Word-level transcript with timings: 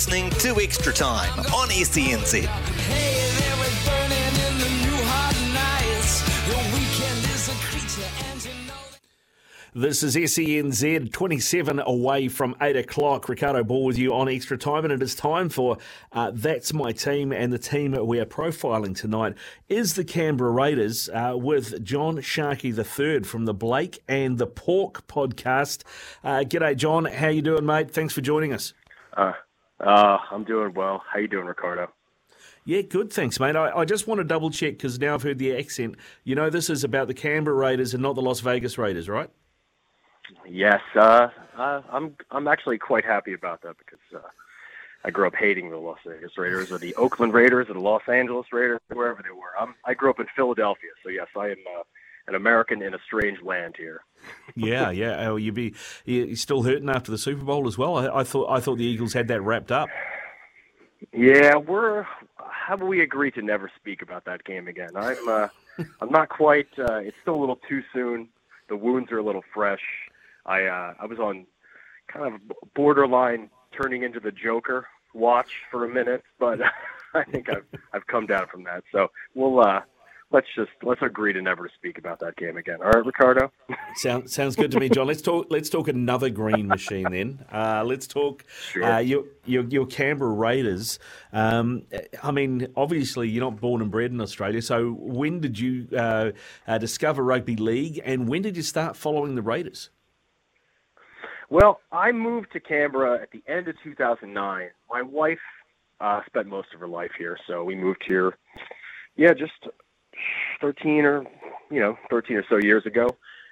You're 0.00 0.16
listening 0.16 0.30
to 0.38 0.62
Extra 0.62 0.94
Time 0.94 1.38
on 1.52 1.68
SENZ. 1.68 2.48
This 9.74 10.02
is 10.02 10.16
SENZ 10.16 11.12
27 11.12 11.80
away 11.80 12.28
from 12.28 12.56
8 12.62 12.76
o'clock. 12.76 13.28
Ricardo 13.28 13.62
Ball 13.62 13.84
with 13.84 13.98
you 13.98 14.14
on 14.14 14.30
extra 14.30 14.56
time, 14.56 14.84
and 14.84 14.92
it 14.92 15.02
is 15.02 15.14
time 15.14 15.50
for 15.50 15.76
uh, 16.12 16.30
That's 16.32 16.72
My 16.72 16.92
Team. 16.92 17.30
And 17.30 17.52
the 17.52 17.58
team 17.58 17.92
we 18.06 18.20
are 18.20 18.24
profiling 18.24 18.96
tonight 18.96 19.34
is 19.68 19.96
the 19.96 20.04
Canberra 20.04 20.50
Raiders 20.50 21.10
uh, 21.10 21.34
with 21.36 21.84
John 21.84 22.22
Sharkey 22.22 22.70
III 22.70 23.24
from 23.24 23.44
the 23.44 23.54
Blake 23.54 24.02
and 24.08 24.38
the 24.38 24.46
Pork 24.46 25.06
podcast. 25.08 25.82
Uh, 26.24 26.38
g'day, 26.38 26.74
John. 26.74 27.04
How 27.04 27.28
you 27.28 27.42
doing, 27.42 27.66
mate? 27.66 27.90
Thanks 27.90 28.14
for 28.14 28.22
joining 28.22 28.54
us. 28.54 28.72
Uh, 29.80 30.18
I'm 30.30 30.44
doing 30.44 30.74
well. 30.74 31.02
How 31.10 31.18
you 31.18 31.28
doing, 31.28 31.46
Ricardo? 31.46 31.90
Yeah, 32.64 32.82
good. 32.82 33.12
Thanks, 33.12 33.40
mate. 33.40 33.56
I, 33.56 33.70
I 33.70 33.84
just 33.84 34.06
want 34.06 34.18
to 34.18 34.24
double 34.24 34.50
check 34.50 34.74
because 34.74 34.98
now 34.98 35.14
I've 35.14 35.22
heard 35.22 35.38
the 35.38 35.56
accent. 35.56 35.96
You 36.24 36.34
know, 36.34 36.50
this 36.50 36.68
is 36.68 36.84
about 36.84 37.08
the 37.08 37.14
Canberra 37.14 37.56
Raiders 37.56 37.94
and 37.94 38.02
not 38.02 38.14
the 38.14 38.22
Las 38.22 38.40
Vegas 38.40 38.76
Raiders, 38.76 39.08
right? 39.08 39.30
Yes, 40.46 40.80
uh, 40.94 41.28
uh, 41.56 41.82
I'm. 41.90 42.14
I'm 42.30 42.46
actually 42.46 42.78
quite 42.78 43.04
happy 43.04 43.32
about 43.32 43.62
that 43.62 43.76
because 43.78 43.98
uh, 44.14 44.28
I 45.04 45.10
grew 45.10 45.26
up 45.26 45.34
hating 45.34 45.70
the 45.70 45.78
Las 45.78 45.98
Vegas 46.06 46.36
Raiders 46.36 46.70
or 46.70 46.78
the 46.78 46.94
Oakland 46.94 47.32
Raiders 47.32 47.68
or 47.68 47.74
the 47.74 47.80
Los 47.80 48.02
Angeles 48.06 48.46
Raiders, 48.52 48.80
wherever 48.92 49.22
they 49.22 49.30
were. 49.30 49.58
I'm, 49.58 49.74
I 49.84 49.94
grew 49.94 50.10
up 50.10 50.20
in 50.20 50.26
Philadelphia, 50.36 50.90
so 51.02 51.08
yes, 51.08 51.26
I 51.36 51.48
am 51.48 51.56
uh, 51.78 51.82
an 52.26 52.34
American 52.34 52.82
in 52.82 52.94
a 52.94 52.98
strange 53.04 53.42
land 53.42 53.74
here. 53.76 54.02
yeah, 54.54 54.90
yeah. 54.90 55.28
Oh, 55.28 55.36
you 55.36 55.52
be 55.52 55.74
you 56.04 56.36
still 56.36 56.62
hurting 56.62 56.88
after 56.88 57.10
the 57.10 57.18
Super 57.18 57.44
Bowl 57.44 57.66
as 57.66 57.78
well? 57.78 57.96
I, 57.96 58.20
I 58.20 58.24
thought 58.24 58.50
I 58.50 58.60
thought 58.60 58.78
the 58.78 58.84
Eagles 58.84 59.12
had 59.12 59.28
that 59.28 59.40
wrapped 59.40 59.72
up. 59.72 59.88
Yeah, 61.12 61.56
we're. 61.56 62.06
How 62.36 62.74
about 62.74 62.88
we 62.88 63.00
agree 63.00 63.30
to 63.32 63.42
never 63.42 63.70
speak 63.76 64.02
about 64.02 64.24
that 64.26 64.44
game 64.44 64.68
again? 64.68 64.90
I'm. 64.94 65.28
Uh, 65.28 65.48
I'm 66.00 66.10
not 66.10 66.28
quite. 66.28 66.68
Uh, 66.78 66.96
it's 66.96 67.16
still 67.22 67.34
a 67.34 67.40
little 67.40 67.58
too 67.68 67.82
soon. 67.92 68.28
The 68.68 68.76
wounds 68.76 69.10
are 69.10 69.18
a 69.18 69.22
little 69.22 69.44
fresh. 69.52 69.80
I 70.46 70.64
uh, 70.64 70.94
I 71.00 71.06
was 71.06 71.18
on 71.18 71.46
kind 72.08 72.34
of 72.34 72.40
borderline 72.74 73.50
turning 73.72 74.02
into 74.02 74.20
the 74.20 74.32
Joker 74.32 74.86
watch 75.14 75.50
for 75.70 75.84
a 75.84 75.88
minute, 75.88 76.22
but 76.38 76.60
I 77.14 77.24
think 77.24 77.48
I've 77.48 77.64
I've 77.92 78.06
come 78.06 78.26
down 78.26 78.46
from 78.46 78.64
that. 78.64 78.84
So 78.92 79.08
we'll 79.34 79.60
uh, 79.60 79.82
let's 80.32 80.46
just 80.54 80.70
let's 80.82 81.02
agree 81.02 81.32
to 81.32 81.42
never 81.42 81.70
speak 81.76 81.98
about 81.98 82.20
that 82.20 82.36
game 82.36 82.56
again. 82.56 82.78
All 82.82 82.90
right, 82.90 83.04
Ricardo. 83.04 83.50
sounds 83.94 84.32
sounds 84.32 84.56
good 84.56 84.70
to 84.72 84.80
me, 84.80 84.88
John. 84.88 85.06
Let's 85.06 85.22
talk. 85.22 85.46
Let's 85.50 85.68
talk 85.68 85.88
another 85.88 86.30
green 86.30 86.68
machine 86.68 87.10
then. 87.10 87.44
Uh, 87.52 87.82
let's 87.84 88.06
talk 88.06 88.44
sure. 88.70 88.84
uh, 88.84 88.98
your, 88.98 89.24
your 89.44 89.64
your 89.64 89.86
Canberra 89.86 90.32
Raiders. 90.32 90.98
Um, 91.32 91.82
I 92.22 92.30
mean, 92.30 92.68
obviously 92.76 93.28
you're 93.28 93.44
not 93.44 93.60
born 93.60 93.82
and 93.82 93.90
bred 93.90 94.10
in 94.10 94.20
Australia. 94.20 94.62
So 94.62 94.92
when 94.92 95.40
did 95.40 95.58
you 95.58 95.88
uh, 95.96 96.32
uh 96.66 96.78
discover 96.78 97.22
rugby 97.22 97.56
league, 97.56 98.00
and 98.04 98.28
when 98.28 98.42
did 98.42 98.56
you 98.56 98.62
start 98.62 98.96
following 98.96 99.34
the 99.34 99.42
Raiders? 99.42 99.90
Well, 101.48 101.80
I 101.90 102.12
moved 102.12 102.52
to 102.52 102.60
Canberra 102.60 103.20
at 103.20 103.32
the 103.32 103.42
end 103.48 103.66
of 103.66 103.74
2009. 103.82 104.70
My 104.88 105.02
wife 105.02 105.38
uh, 106.00 106.20
spent 106.26 106.46
most 106.46 106.68
of 106.72 106.78
her 106.78 106.86
life 106.86 107.10
here, 107.18 107.36
so 107.48 107.64
we 107.64 107.74
moved 107.74 108.04
here. 108.06 108.38
Yeah, 109.16 109.34
just 109.34 109.66
13 110.60 111.04
or 111.04 111.24
you 111.70 111.80
know 111.80 111.98
13 112.10 112.36
or 112.36 112.44
so 112.48 112.56
years 112.56 112.86
ago, 112.86 113.08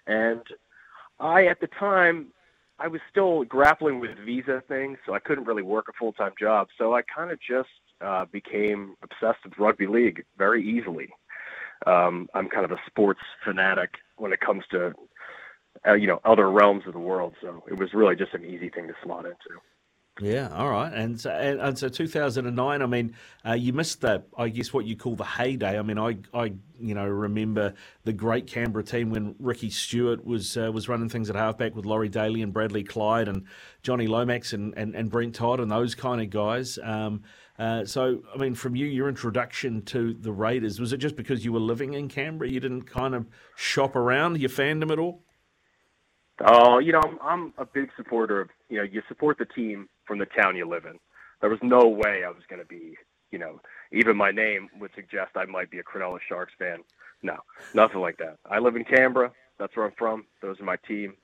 and 0.07 0.43
I 1.21 1.47
at 1.47 1.61
the 1.61 1.67
time 1.67 2.29
I 2.79 2.89
was 2.89 3.01
still 3.11 3.45
grappling 3.45 3.99
with 3.99 4.17
visa 4.25 4.63
things, 4.69 4.99
so 5.05 5.15
I 5.15 5.19
couldn't 5.19 5.45
really 5.45 5.63
work 5.63 5.89
a 5.89 5.93
full 5.99 6.13
time 6.13 6.33
job. 6.39 6.69
So 6.79 6.95
I 6.95 7.03
kind 7.03 7.31
of 7.31 7.41
just 7.41 7.69
uh, 8.01 8.27
became 8.27 8.95
obsessed 9.03 9.45
with 9.45 9.59
rugby 9.59 9.87
league 9.87 10.25
very 10.37 10.65
easily. 10.65 11.09
Um, 11.87 12.29
I'm 12.35 12.49
kind 12.49 12.65
of 12.65 12.73
a 12.73 12.81
sports 12.87 13.21
fanatic 13.45 13.95
when 14.17 14.33
it 14.33 14.41
comes 14.41 14.65
to 14.71 14.95
uh, 15.87 15.95
you 15.95 16.07
know 16.07 16.21
other 16.25 16.51
realms 16.51 16.85
of 16.87 16.93
the 16.93 16.99
world. 16.99 17.35
So 17.41 17.65
it 17.69 17.79
was 17.79 17.95
really 17.95 18.17
just 18.17 18.35
an 18.35 18.45
easy 18.45 18.69
thing 18.69 18.87
to 18.89 18.95
slot 19.03 19.25
into. 19.25 19.61
Yeah, 20.21 20.49
all 20.53 20.69
right, 20.69 20.93
and 20.93 21.21
so, 21.21 21.31
and, 21.31 21.61
and 21.61 21.79
so 21.79 21.89
2009. 21.89 22.83
I 22.83 22.87
mean, 22.87 23.15
uh, 23.47 23.53
you 23.53 23.73
missed 23.73 24.01
the, 24.01 24.25
I 24.37 24.49
guess, 24.49 24.73
what 24.73 24.85
you 24.85 24.97
call 24.97 25.15
the 25.15 25.25
heyday. 25.25 25.79
I 25.79 25.83
mean, 25.83 25.99
I, 25.99 26.19
I, 26.35 26.55
you 26.81 26.95
know, 26.95 27.07
remember 27.07 27.75
the 28.03 28.13
great 28.13 28.49
Canberra 28.49 28.83
team 28.83 29.11
when 29.11 29.37
Ricky 29.39 29.71
Stuart 29.71 30.25
was 30.25 30.57
uh, 30.57 30.73
was 30.73 30.89
running 30.89 31.09
things 31.09 31.31
at 31.31 31.37
halfback 31.37 31.77
with 31.77 31.87
Laurie 31.87 32.09
Daley 32.09 32.43
and 32.43 32.53
Bradley 32.53 32.83
Clyde 32.83 33.29
and 33.29 33.45
Johnny 33.83 34.09
Lomax 34.09 34.53
and, 34.53 34.75
and, 34.77 34.97
and 34.97 35.09
Brent 35.09 35.37
Todd 35.37 35.61
and 35.61 35.71
those 35.71 35.95
kind 35.95 36.21
of 36.21 36.31
guys. 36.31 36.81
Um, 36.83 37.23
uh, 37.57 37.85
so, 37.85 38.23
I 38.35 38.39
mean, 38.39 38.55
from 38.55 38.75
you, 38.75 38.87
your 38.87 39.09
introduction 39.09 39.83
to 39.87 40.15
the 40.15 40.33
Raiders 40.33 40.81
was 40.81 40.93
it 40.93 40.99
just 40.99 41.17
because 41.17 41.45
you 41.45 41.53
were 41.53 41.61
living 41.61 41.95
in 41.95 42.09
Canberra? 42.09 42.51
You 42.51 42.61
didn't 42.61 42.83
kind 42.83 43.15
of 43.15 43.27
shop 43.55 43.95
around 43.95 44.39
your 44.39 44.51
fandom 44.51 44.91
at 44.91 44.99
all? 44.99 45.23
Oh, 46.45 46.79
you 46.79 46.93
know, 46.93 47.01
I'm, 47.03 47.19
I'm 47.23 47.55
a 47.59 47.65
big 47.65 47.91
supporter 47.97 48.41
of, 48.41 48.49
you 48.69 48.79
know, 48.79 48.85
you 48.85 49.03
support 49.09 49.39
the 49.39 49.45
team 49.45 49.89
from 50.07 50.19
the 50.19 50.27
town 50.27 50.57
you 50.57 50.69
live 50.69 50.85
in. 50.85 50.99
There 51.41 51.51
was 51.51 51.59
no 51.63 51.89
way 51.89 52.23
I 52.25 52.31
was 52.31 52.43
going 52.49 52.61
to 52.61 52.67
be, 52.67 52.97
you 53.31 53.39
know, 53.39 53.61
even 53.93 54.17
my 54.17 54.31
name 54.31 54.69
would 54.81 54.91
suggest 54.95 55.33
I 55.37 55.45
might 55.47 55.71
be 55.71 55.79
a 55.79 55.83
Cronulla 55.83 56.19
Sharks 56.29 56.53
fan. 56.59 56.79
No, 57.23 57.37
nothing 57.75 58.01
like 58.01 58.19
that. 58.19 58.39
I 58.49 58.59
live 58.59 58.77
in 58.77 58.85
Canberra. 58.85 59.33
That's 59.59 59.77
where 59.77 59.87
I'm 59.87 59.93
from. 59.99 60.27
Those 60.41 60.61
are 60.61 60.65
my 60.65 60.77
team. 60.87 61.15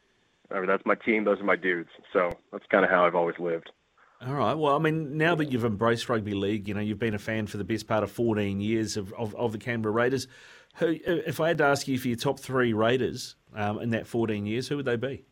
I 0.51 0.59
mean, 0.59 0.67
that's 0.67 0.85
my 0.85 0.97
team. 0.97 1.25
Those 1.25 1.41
are 1.41 1.45
my 1.45 1.57
dudes. 1.57 1.91
So 2.13 2.31
that's 2.53 2.67
kind 2.71 2.85
of 2.85 2.91
how 2.91 3.07
I've 3.07 3.15
always 3.15 3.39
lived. 3.39 3.71
All 4.27 4.35
right. 4.35 4.55
Well, 4.55 4.75
I 4.75 4.79
mean, 4.79 5.17
now 5.17 5.35
that 5.35 5.53
you've 5.53 5.65
embraced 5.65 6.09
rugby 6.09 6.35
league, 6.35 6.69
you 6.69 6.75
know, 6.75 6.81
you've 6.81 6.99
been 6.99 7.15
a 7.15 7.19
fan 7.19 7.47
for 7.47 7.57
the 7.57 7.65
best 7.65 7.87
part 7.87 8.03
of 8.03 8.11
14 8.11 8.61
years 8.61 8.97
of, 8.97 9.13
of, 9.15 9.35
of 9.35 9.53
the 9.53 9.59
Canberra 9.59 9.93
Raiders. 9.93 10.29
Who, 10.77 10.97
if 11.05 11.41
I 11.41 11.49
had 11.49 11.59
to 11.59 11.65
ask 11.65 11.87
you 11.87 11.99
for 11.99 12.09
your 12.09 12.17
top 12.17 12.41
three 12.41 12.73
Raiders 12.73 13.37
um, 13.55 13.81
in 13.81 13.91
that 13.91 14.07
14 14.07 14.47
years, 14.47 14.69
who 14.69 14.77
would 14.77 14.87
they 14.87 14.97
be? 14.97 15.25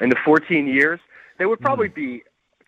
In 0.00 0.08
the 0.08 0.16
14 0.24 0.66
years, 0.66 1.00
they 1.38 1.46
would 1.46 1.60
probably 1.60 1.88
mm. 1.88 1.94
be 1.94 2.22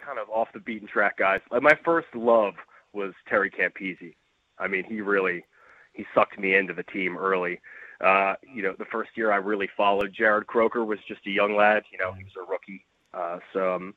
kind 0.04 0.19
of 0.19 0.28
off 0.28 0.48
the 0.53 0.60
beaten 0.60 0.88
track 0.88 1.19
guys. 1.19 1.41
Like 1.50 1.62
my 1.62 1.78
first 1.84 2.08
love 2.14 2.54
was 2.92 3.12
Terry 3.28 3.50
Campese. 3.50 4.14
I 4.58 4.69
mean, 4.69 4.84
he 4.84 5.00
really 5.00 5.44
he 5.92 6.04
sucked 6.14 6.38
me 6.38 6.54
into 6.56 6.72
the 6.72 6.82
team 6.82 7.16
early. 7.16 7.60
Uh, 8.00 8.34
you 8.42 8.62
know, 8.62 8.75
the 8.78 8.84
first 8.86 9.10
year 9.14 9.31
I 9.31 9.36
really 9.36 9.69
followed 9.76 10.14
Jarrod 10.19 10.47
Croker 10.47 10.84
was 10.84 10.98
just 11.06 11.20
a 11.26 11.31
young 11.31 11.54
lad. 11.56 11.84
You 11.92 11.98
know, 11.98 12.12
he 12.12 12.25
was 12.25 12.32
a 12.36 12.50
rookie. 12.50 12.84
Uh, 13.14 13.38
so 13.52 13.75
um, 13.75 13.94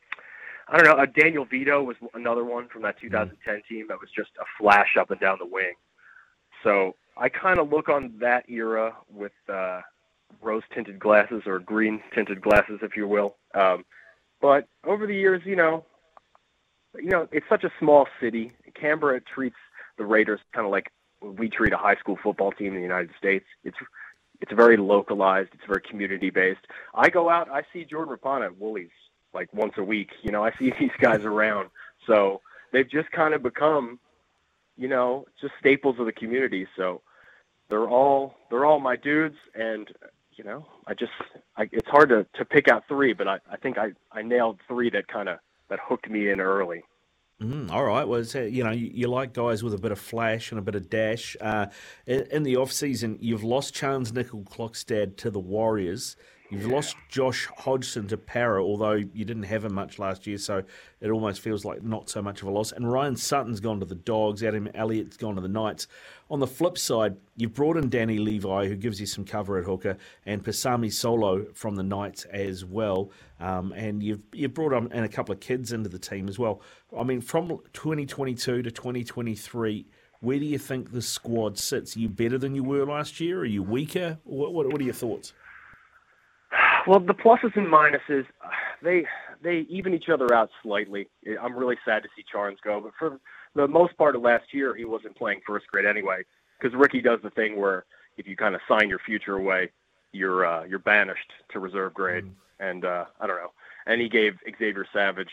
I 0.67 0.77
don't 0.77 0.85
know. 0.85 1.01
Uh, 1.01 1.05
Daniel 1.05 1.45
Vidot 1.45 1.85
was 1.85 1.95
another 2.13 2.43
one 2.43 2.67
from 2.67 2.83
that 2.83 2.99
2010 2.99 3.61
team 3.67 3.87
that 3.89 3.99
was 3.99 4.09
just 4.15 4.31
a 4.39 4.45
flash 4.59 4.95
up 4.99 5.09
and 5.09 5.19
down 5.19 5.37
the 5.39 5.45
wing. 5.45 5.73
So 6.63 6.95
I 7.17 7.29
kind 7.29 7.59
of 7.59 7.71
look 7.71 7.89
on 7.89 8.13
that 8.19 8.49
era 8.49 8.95
with 9.09 9.31
uh, 9.51 9.81
rose 10.41 10.63
tinted 10.73 10.99
glasses 10.99 11.43
or 11.45 11.59
green 11.59 12.01
tinted 12.13 12.41
glasses, 12.41 12.79
if 12.81 12.95
you 12.95 13.07
will. 13.07 13.35
Um, 13.53 13.85
but 14.41 14.67
over 14.85 15.07
the 15.07 15.15
years, 15.15 15.41
you 15.45 15.55
know, 15.55 15.85
you 16.95 17.09
know, 17.09 17.27
it's 17.31 17.47
such 17.49 17.63
a 17.63 17.71
small 17.79 18.07
city. 18.21 18.51
Canberra 18.73 19.21
treats 19.21 19.55
the 19.97 20.05
Raiders 20.05 20.39
kind 20.53 20.65
of 20.65 20.71
like 20.71 20.91
we 21.21 21.49
treat 21.49 21.73
a 21.73 21.77
high 21.77 21.95
school 21.95 22.17
football 22.21 22.51
team 22.51 22.67
in 22.67 22.75
the 22.75 22.81
United 22.81 23.11
States. 23.17 23.45
It's 23.63 23.77
it's 24.41 24.51
very 24.51 24.77
localized. 24.77 25.49
It's 25.53 25.63
very 25.65 25.81
community 25.81 26.29
based. 26.29 26.67
I 26.93 27.09
go 27.09 27.29
out, 27.29 27.49
I 27.49 27.63
see 27.71 27.85
Jordan 27.85 28.15
Rapana 28.15 28.45
at 28.45 28.57
Woolies 28.59 28.89
like 29.33 29.53
once 29.53 29.73
a 29.77 29.83
week. 29.83 30.09
You 30.23 30.31
know, 30.31 30.43
I 30.43 30.51
see 30.59 30.71
these 30.79 30.91
guys 30.99 31.23
around. 31.23 31.69
So 32.05 32.41
they've 32.71 32.89
just 32.89 33.11
kind 33.11 33.33
of 33.33 33.41
become, 33.41 33.99
you 34.77 34.87
know, 34.87 35.25
just 35.39 35.53
staples 35.59 35.95
of 35.99 36.05
the 36.05 36.11
community. 36.11 36.67
So 36.75 37.01
they're 37.69 37.87
all 37.87 38.35
they're 38.49 38.65
all 38.65 38.79
my 38.79 38.95
dudes, 38.95 39.37
and 39.53 39.87
you 40.35 40.43
know, 40.43 40.65
I 40.87 40.93
just 40.93 41.11
I, 41.57 41.69
it's 41.71 41.87
hard 41.87 42.09
to 42.09 42.25
to 42.35 42.45
pick 42.45 42.67
out 42.67 42.83
three, 42.87 43.13
but 43.13 43.27
I 43.27 43.39
I 43.49 43.57
think 43.57 43.77
I 43.77 43.91
I 44.11 44.21
nailed 44.21 44.59
three 44.67 44.89
that 44.91 45.07
kind 45.07 45.29
of 45.29 45.39
that 45.69 45.79
hooked 45.81 46.09
me 46.09 46.29
in 46.29 46.39
early. 46.39 46.83
Mm, 47.41 47.69
all 47.69 47.83
right. 47.83 48.07
Well, 48.07 48.21
you 48.21 48.63
know, 48.63 48.71
you, 48.71 48.91
you, 48.93 49.07
like 49.07 49.33
guys 49.33 49.61
with 49.61 49.73
a 49.73 49.77
bit 49.77 49.91
of 49.91 49.99
flash 49.99 50.51
and 50.51 50.59
a 50.59 50.61
bit 50.61 50.75
of 50.75 50.89
dash. 50.89 51.35
Uh, 51.41 51.65
in, 52.05 52.21
in, 52.31 52.43
the 52.43 52.55
off 52.55 52.71
season, 52.71 53.17
you've 53.19 53.43
lost 53.43 53.75
Charnze 53.75 54.13
Nicoll-Klokstad 54.13 55.17
to 55.17 55.29
the 55.29 55.39
Warriors. 55.39 56.15
You've 56.49 56.67
yeah. 56.67 56.75
lost 56.75 56.95
Josh 57.09 57.47
Hodgson 57.57 58.07
to 58.09 58.17
Parra, 58.17 58.63
although 58.63 58.93
you 58.93 59.25
didn't 59.25 59.43
have 59.43 59.65
him 59.65 59.73
much 59.73 59.97
last 59.97 60.27
year, 60.27 60.37
so 60.37 60.63
it 61.01 61.09
almost 61.09 61.41
feels 61.41 61.65
like 61.65 61.81
not 61.81 62.07
so 62.09 62.21
much 62.21 62.41
of 62.41 62.47
a 62.47 62.51
loss. 62.51 62.71
And 62.71 62.91
Ryan 62.91 63.15
Sutton's 63.15 63.59
gone 63.59 63.79
to 63.79 63.85
the 63.85 63.95
Dogs. 63.95 64.43
Adam 64.43 64.69
Elliott's 64.75 65.17
gone 65.17 65.35
to 65.35 65.41
the 65.41 65.47
Knights. 65.47 65.87
On 66.29 66.39
the 66.39 66.47
flip 66.47 66.77
side, 66.77 67.17
you've 67.35 67.53
brought 67.53 67.77
in 67.77 67.89
Danny 67.89 68.19
Levi, 68.19 68.67
who 68.67 68.75
gives 68.75 68.99
you 68.99 69.07
some 69.07 69.25
cover 69.25 69.57
at 69.57 69.65
hooker, 69.65 69.97
and 70.25 70.43
Pasami 70.43 70.87
Saulo 70.87 71.55
from 71.55 71.75
the 71.75 71.83
Knights 71.83 72.25
as 72.25 72.63
well. 72.63 73.11
Um, 73.39 73.71
and 73.73 74.01
you've 74.03 74.21
you've 74.31 74.53
brought 74.53 74.73
on 74.73 74.91
and 74.91 75.03
a 75.03 75.09
couple 75.09 75.33
of 75.33 75.39
kids 75.39 75.71
into 75.73 75.89
the 75.89 75.99
team 75.99 76.29
as 76.29 76.37
well. 76.37 76.61
I 76.97 77.03
mean, 77.03 77.21
from 77.21 77.49
2022 77.73 78.61
to 78.61 78.71
2023 78.71 79.85
where 80.21 80.39
do 80.39 80.45
you 80.45 80.57
think 80.57 80.91
the 80.91 81.03
squad 81.03 81.55
sits? 81.57 81.95
Are 81.95 81.99
you 81.99 82.09
better 82.09 82.39
than 82.39 82.55
you 82.55 82.63
were 82.63 82.83
last 82.83 83.19
year? 83.19 83.41
Are 83.41 83.45
you 83.45 83.61
weaker? 83.61 84.17
What, 84.23 84.53
what, 84.53 84.65
what 84.71 84.81
are 84.81 84.83
your 84.83 84.93
thoughts? 84.93 85.33
Well, 86.87 86.99
the 86.99 87.13
pluses 87.13 87.55
and 87.55 87.67
minuses, 87.67 88.25
they 88.81 89.05
they 89.41 89.65
even 89.69 89.93
each 89.93 90.09
other 90.09 90.33
out 90.33 90.49
slightly. 90.63 91.07
I'm 91.41 91.55
really 91.55 91.77
sad 91.85 92.03
to 92.03 92.09
see 92.15 92.23
Charnze 92.31 92.61
go, 92.63 92.81
but 92.81 92.93
for 92.97 93.19
the 93.55 93.67
most 93.67 93.97
part 93.97 94.15
of 94.15 94.21
last 94.21 94.53
year, 94.53 94.75
he 94.75 94.85
wasn't 94.85 95.15
playing 95.15 95.41
first 95.45 95.67
grade 95.67 95.85
anyway. 95.85 96.23
Because 96.59 96.75
Ricky 96.77 97.01
does 97.01 97.19
the 97.21 97.29
thing 97.29 97.59
where 97.59 97.85
if 98.17 98.27
you 98.27 98.35
kind 98.35 98.55
of 98.55 98.61
sign 98.67 98.89
your 98.89 98.99
future 98.99 99.35
away, 99.35 99.71
you're 100.11 100.45
uh, 100.45 100.63
you're 100.63 100.79
banished 100.79 101.31
to 101.49 101.59
reserve 101.59 101.93
grade, 101.93 102.25
mm. 102.25 102.31
and 102.59 102.85
uh, 102.85 103.05
I 103.19 103.27
don't 103.27 103.37
know. 103.37 103.51
And 103.85 104.01
he 104.01 104.09
gave 104.09 104.37
Xavier 104.57 104.85
Savage, 104.91 105.29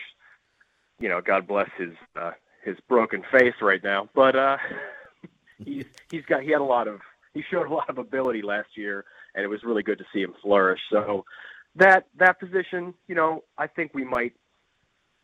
you 0.99 1.09
know, 1.09 1.21
God 1.21 1.47
bless 1.47 1.71
his 1.79 1.93
uh, 2.17 2.33
his 2.65 2.77
broken 2.89 3.23
face 3.31 3.55
right 3.61 3.83
now, 3.83 4.09
but 4.15 4.37
uh, 4.37 4.57
he's 5.65 5.85
he's 6.11 6.25
got 6.25 6.43
he 6.43 6.51
had 6.51 6.61
a 6.61 6.65
lot 6.65 6.89
of 6.89 7.01
he 7.35 7.43
showed 7.43 7.69
a 7.69 7.75
lot 7.75 7.89
of 7.89 7.99
ability 7.99 8.43
last 8.43 8.77
year, 8.77 9.05
and 9.35 9.45
it 9.45 9.49
was 9.49 9.63
really 9.65 9.83
good 9.83 9.99
to 9.99 10.05
see 10.13 10.21
him 10.21 10.35
flourish. 10.43 10.81
So 10.91 11.25
that 11.77 12.07
that 12.19 12.39
position, 12.39 12.95
you 13.09 13.15
know, 13.15 13.45
I 13.57 13.67
think 13.67 13.95
we 13.95 14.05
might. 14.05 14.35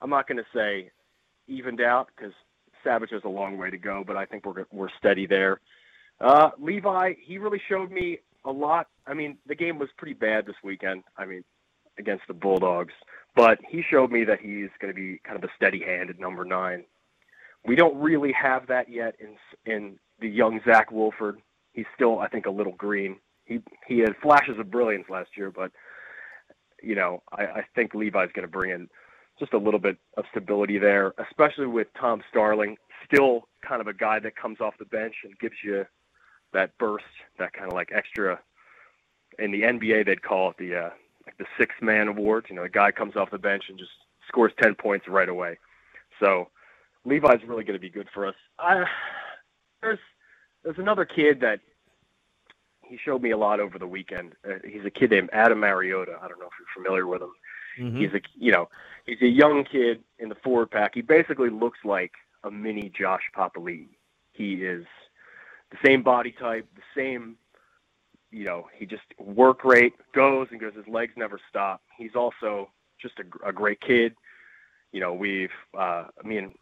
I'm 0.01 0.11
not 0.11 0.29
going 0.29 0.39
to 0.39 0.47
say 0.55 0.91
evened 1.49 1.81
out 1.81 2.09
because 2.15 2.33
Savage 2.85 3.11
has 3.11 3.23
a 3.25 3.29
long 3.29 3.59
way 3.59 3.71
to 3.71 3.79
go, 3.79 4.05
but 4.07 4.17
I 4.17 4.25
think 4.27 4.47
we're 4.47 4.67
we're 4.73 4.89
steady 4.99 5.27
there. 5.27 5.61
Uh, 6.21 6.51
Levi, 6.59 7.15
he 7.21 7.39
really 7.39 7.61
showed 7.69 7.91
me 7.91 8.19
a 8.45 8.51
lot. 8.51 8.89
I 9.07 9.15
mean, 9.15 9.39
the 9.47 9.55
game 9.55 9.79
was 9.79 9.89
pretty 9.97 10.15
bad 10.15 10.47
this 10.47 10.57
weekend. 10.65 11.05
I 11.17 11.27
mean, 11.27 11.45
against 11.99 12.25
the 12.29 12.35
Bulldogs, 12.35 12.95
but 13.35 13.59
he 13.69 13.83
showed 13.89 14.11
me 14.11 14.25
that 14.25 14.41
he's 14.41 14.71
going 14.81 14.93
to 14.93 14.95
be 14.95 15.21
kind 15.25 15.37
of 15.37 15.45
a 15.45 15.53
steady 15.57 15.81
hand 15.81 16.11
at 16.11 16.19
number 16.19 16.45
nine. 16.45 16.85
We 17.65 17.77
don't 17.77 17.97
really 17.99 18.33
have 18.33 18.69
that 18.69 18.89
yet 18.89 19.17
in 19.21 19.37
in 19.71 19.99
the 20.21 20.29
young 20.29 20.61
Zac 20.65 20.91
Woolford. 20.91 21.41
He's 21.73 21.87
still, 21.95 22.19
I 22.19 22.29
think, 22.29 22.47
a 22.47 22.51
little 22.51 22.73
green. 22.73 23.17
He 23.49 23.61
he 23.87 23.99
had 24.00 24.15
flashes 24.23 24.59
of 24.59 24.71
brilliance 24.71 25.06
last 25.09 25.31
year, 25.37 25.50
but 25.50 25.73
you 26.83 26.95
know, 26.95 27.23
I, 27.33 27.45
I 27.45 27.65
think 27.75 27.95
Levi's 27.95 28.31
going 28.35 28.47
to 28.47 28.53
bring 28.53 28.71
in 28.71 28.89
just 29.39 29.53
a 29.53 29.59
little 29.59 29.81
bit 29.81 29.97
of 30.17 30.25
stability 30.31 30.79
there, 30.79 31.15
especially 31.19 31.67
with 31.67 31.89
Tom 31.99 32.23
Starling, 32.31 32.77
still 33.05 33.49
kind 33.67 33.81
of 33.81 33.87
a 33.87 33.95
guy 33.95 34.19
that 34.21 34.37
comes 34.37 34.61
off 34.61 34.75
the 34.79 34.85
bench 34.85 35.15
and 35.25 35.39
gives 35.39 35.56
you 35.65 35.87
that 36.53 36.77
burst, 36.79 37.05
that 37.39 37.53
kind 37.53 37.67
of 37.67 37.73
like 37.73 37.91
extra. 37.93 38.39
In 39.39 39.50
the 39.50 39.62
NBA, 39.62 40.06
they'd 40.06 40.23
call 40.23 40.50
it 40.50 40.56
the 40.59 40.77
uh, 40.77 40.91
like 41.27 41.39
the 41.39 41.47
six 41.59 41.75
man 41.81 42.09
award. 42.09 42.47
You 42.50 42.56
know, 42.56 42.65
a 42.65 42.69
guy 42.69 42.91
comes 42.91 43.17
off 43.17 43.31
the 43.31 43.39
bench 43.39 43.65
and 43.69 43.79
just 43.79 43.93
scores 44.27 44.53
ten 44.61 44.75
points 44.75 45.09
right 45.09 45.29
away. 45.29 45.59
So 46.21 46.49
Levi's 47.05 47.41
really 47.47 47.65
going 47.65 47.79
to 47.79 47.81
be 47.81 47.91
good 47.91 48.09
for 48.12 48.27
us. 48.27 48.35
I, 48.59 48.85
there's 49.81 49.99
there's 50.65 50.79
another 50.79 51.05
kid 51.05 51.41
that 51.41 51.61
he 52.88 52.96
showed 52.96 53.23
me 53.23 53.31
a 53.31 53.37
lot 53.37 53.61
over 53.61 53.79
the 53.79 53.87
weekend. 53.87 54.35
Uh, 54.44 54.55
he's 54.64 54.85
a 54.85 54.90
kid 54.90 55.11
named 55.11 55.31
Ata 55.32 55.55
Mariota. 55.55 56.19
I 56.23 56.29
don't 56.29 56.38
know 56.38 56.46
if 56.46 56.52
you're 56.58 56.82
familiar 56.82 57.06
with 57.06 57.23
him. 57.23 57.32
Mm-hmm. 57.79 57.99
He's 57.99 58.12
a 58.14 58.20
you 58.37 58.52
know 58.52 58.69
he's 59.06 59.23
a 59.23 59.29
young 59.29 59.64
kid 59.64 60.02
in 60.19 60.29
the 60.29 60.35
forward 60.37 60.70
pack. 60.70 60.94
He 60.94 61.02
basically 61.02 61.50
looks 61.50 61.79
like 61.85 62.12
a 62.44 62.50
mini 62.50 62.90
Josh 62.96 63.23
Papali'i. 63.37 63.88
He 64.32 64.55
is 64.55 64.85
the 65.70 65.76
same 65.85 66.02
body 66.02 66.32
type, 66.32 66.67
the 66.75 67.00
same 67.00 67.37
you 68.31 68.44
know 68.44 68.67
he 68.75 68.85
just 68.87 69.05
work 69.19 69.64
rate 69.64 69.94
goes 70.12 70.49
and 70.50 70.61
goes. 70.61 70.75
His 70.75 70.88
legs 70.88 71.12
never 71.17 71.38
stop. 71.49 71.82
He's 71.96 72.14
also 72.14 72.70
just 73.00 73.14
a, 73.20 73.49
a 73.49 73.52
great 73.52 73.81
kid. 73.81 74.14
You 74.93 75.00
know 75.00 75.14
we've 75.14 75.50
uh, 75.76 76.06
me 76.25 76.38
and 76.38 76.52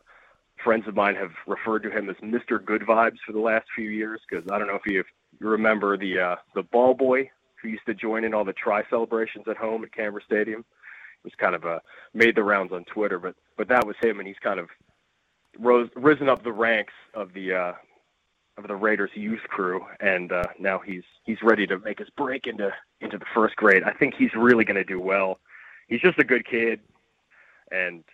friends 0.62 0.86
of 0.88 0.94
mine 0.94 1.14
have 1.14 1.32
referred 1.46 1.82
to 1.82 1.90
him 1.90 2.08
as 2.08 2.16
Mr. 2.16 2.64
Good 2.64 2.82
Vibes 2.82 3.18
for 3.26 3.32
the 3.32 3.40
last 3.40 3.66
few 3.74 3.90
years 3.90 4.20
because 4.28 4.44
I 4.50 4.58
don't 4.58 4.66
know 4.66 4.76
if 4.76 4.86
you, 4.86 5.04
you 5.40 5.48
remember 5.48 5.96
the 5.96 6.18
uh, 6.18 6.36
the 6.54 6.62
ball 6.62 6.94
boy 6.94 7.30
who 7.60 7.68
used 7.68 7.86
to 7.86 7.94
join 7.94 8.24
in 8.24 8.34
all 8.34 8.44
the 8.44 8.52
try 8.52 8.82
celebrations 8.88 9.46
at 9.48 9.56
home 9.56 9.84
at 9.84 9.92
Canberra 9.92 10.22
Stadium. 10.24 10.60
It 10.60 11.24
was 11.24 11.32
kind 11.38 11.54
of 11.54 11.64
uh, 11.64 11.80
made 12.14 12.36
the 12.36 12.44
rounds 12.44 12.72
on 12.72 12.84
Twitter, 12.84 13.18
but 13.18 13.34
but 13.56 13.68
that 13.68 13.86
was 13.86 13.96
him, 14.00 14.18
and 14.18 14.28
he's 14.28 14.38
kind 14.42 14.60
of 14.60 14.68
rose 15.58 15.88
risen 15.96 16.28
up 16.28 16.42
the 16.42 16.52
ranks 16.52 16.92
of 17.14 17.32
the 17.32 17.52
uh, 17.54 17.72
of 18.56 18.66
the 18.66 18.76
Raiders 18.76 19.10
youth 19.14 19.42
crew, 19.48 19.84
and 20.00 20.32
uh, 20.32 20.44
now 20.58 20.78
he's 20.78 21.02
he's 21.24 21.42
ready 21.42 21.66
to 21.66 21.78
make 21.78 21.98
his 21.98 22.10
break 22.10 22.46
into 22.46 22.72
into 23.00 23.18
the 23.18 23.26
first 23.34 23.56
grade. 23.56 23.82
I 23.82 23.92
think 23.92 24.14
he's 24.14 24.34
really 24.34 24.64
going 24.64 24.76
to 24.76 24.84
do 24.84 25.00
well. 25.00 25.40
He's 25.88 26.00
just 26.00 26.18
a 26.18 26.24
good 26.24 26.46
kid, 26.46 26.80
and 27.70 28.04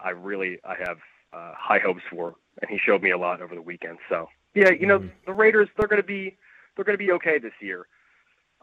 I 0.00 0.10
really 0.10 0.58
I 0.64 0.74
have 0.86 0.98
uh, 1.32 1.52
high 1.56 1.78
hopes 1.78 2.02
for, 2.10 2.28
him. 2.28 2.34
and 2.62 2.70
he 2.70 2.78
showed 2.78 3.02
me 3.02 3.10
a 3.10 3.18
lot 3.18 3.40
over 3.40 3.54
the 3.54 3.62
weekend. 3.62 3.98
So 4.08 4.28
yeah, 4.54 4.70
you 4.70 4.86
know 4.86 4.98
mm-hmm. 4.98 5.08
the 5.26 5.32
Raiders 5.32 5.68
they're 5.76 5.88
going 5.88 6.02
to 6.02 6.06
be 6.06 6.36
they're 6.78 6.84
going 6.84 6.96
to 6.96 7.04
be 7.04 7.10
okay 7.10 7.40
this 7.40 7.52
year. 7.60 7.88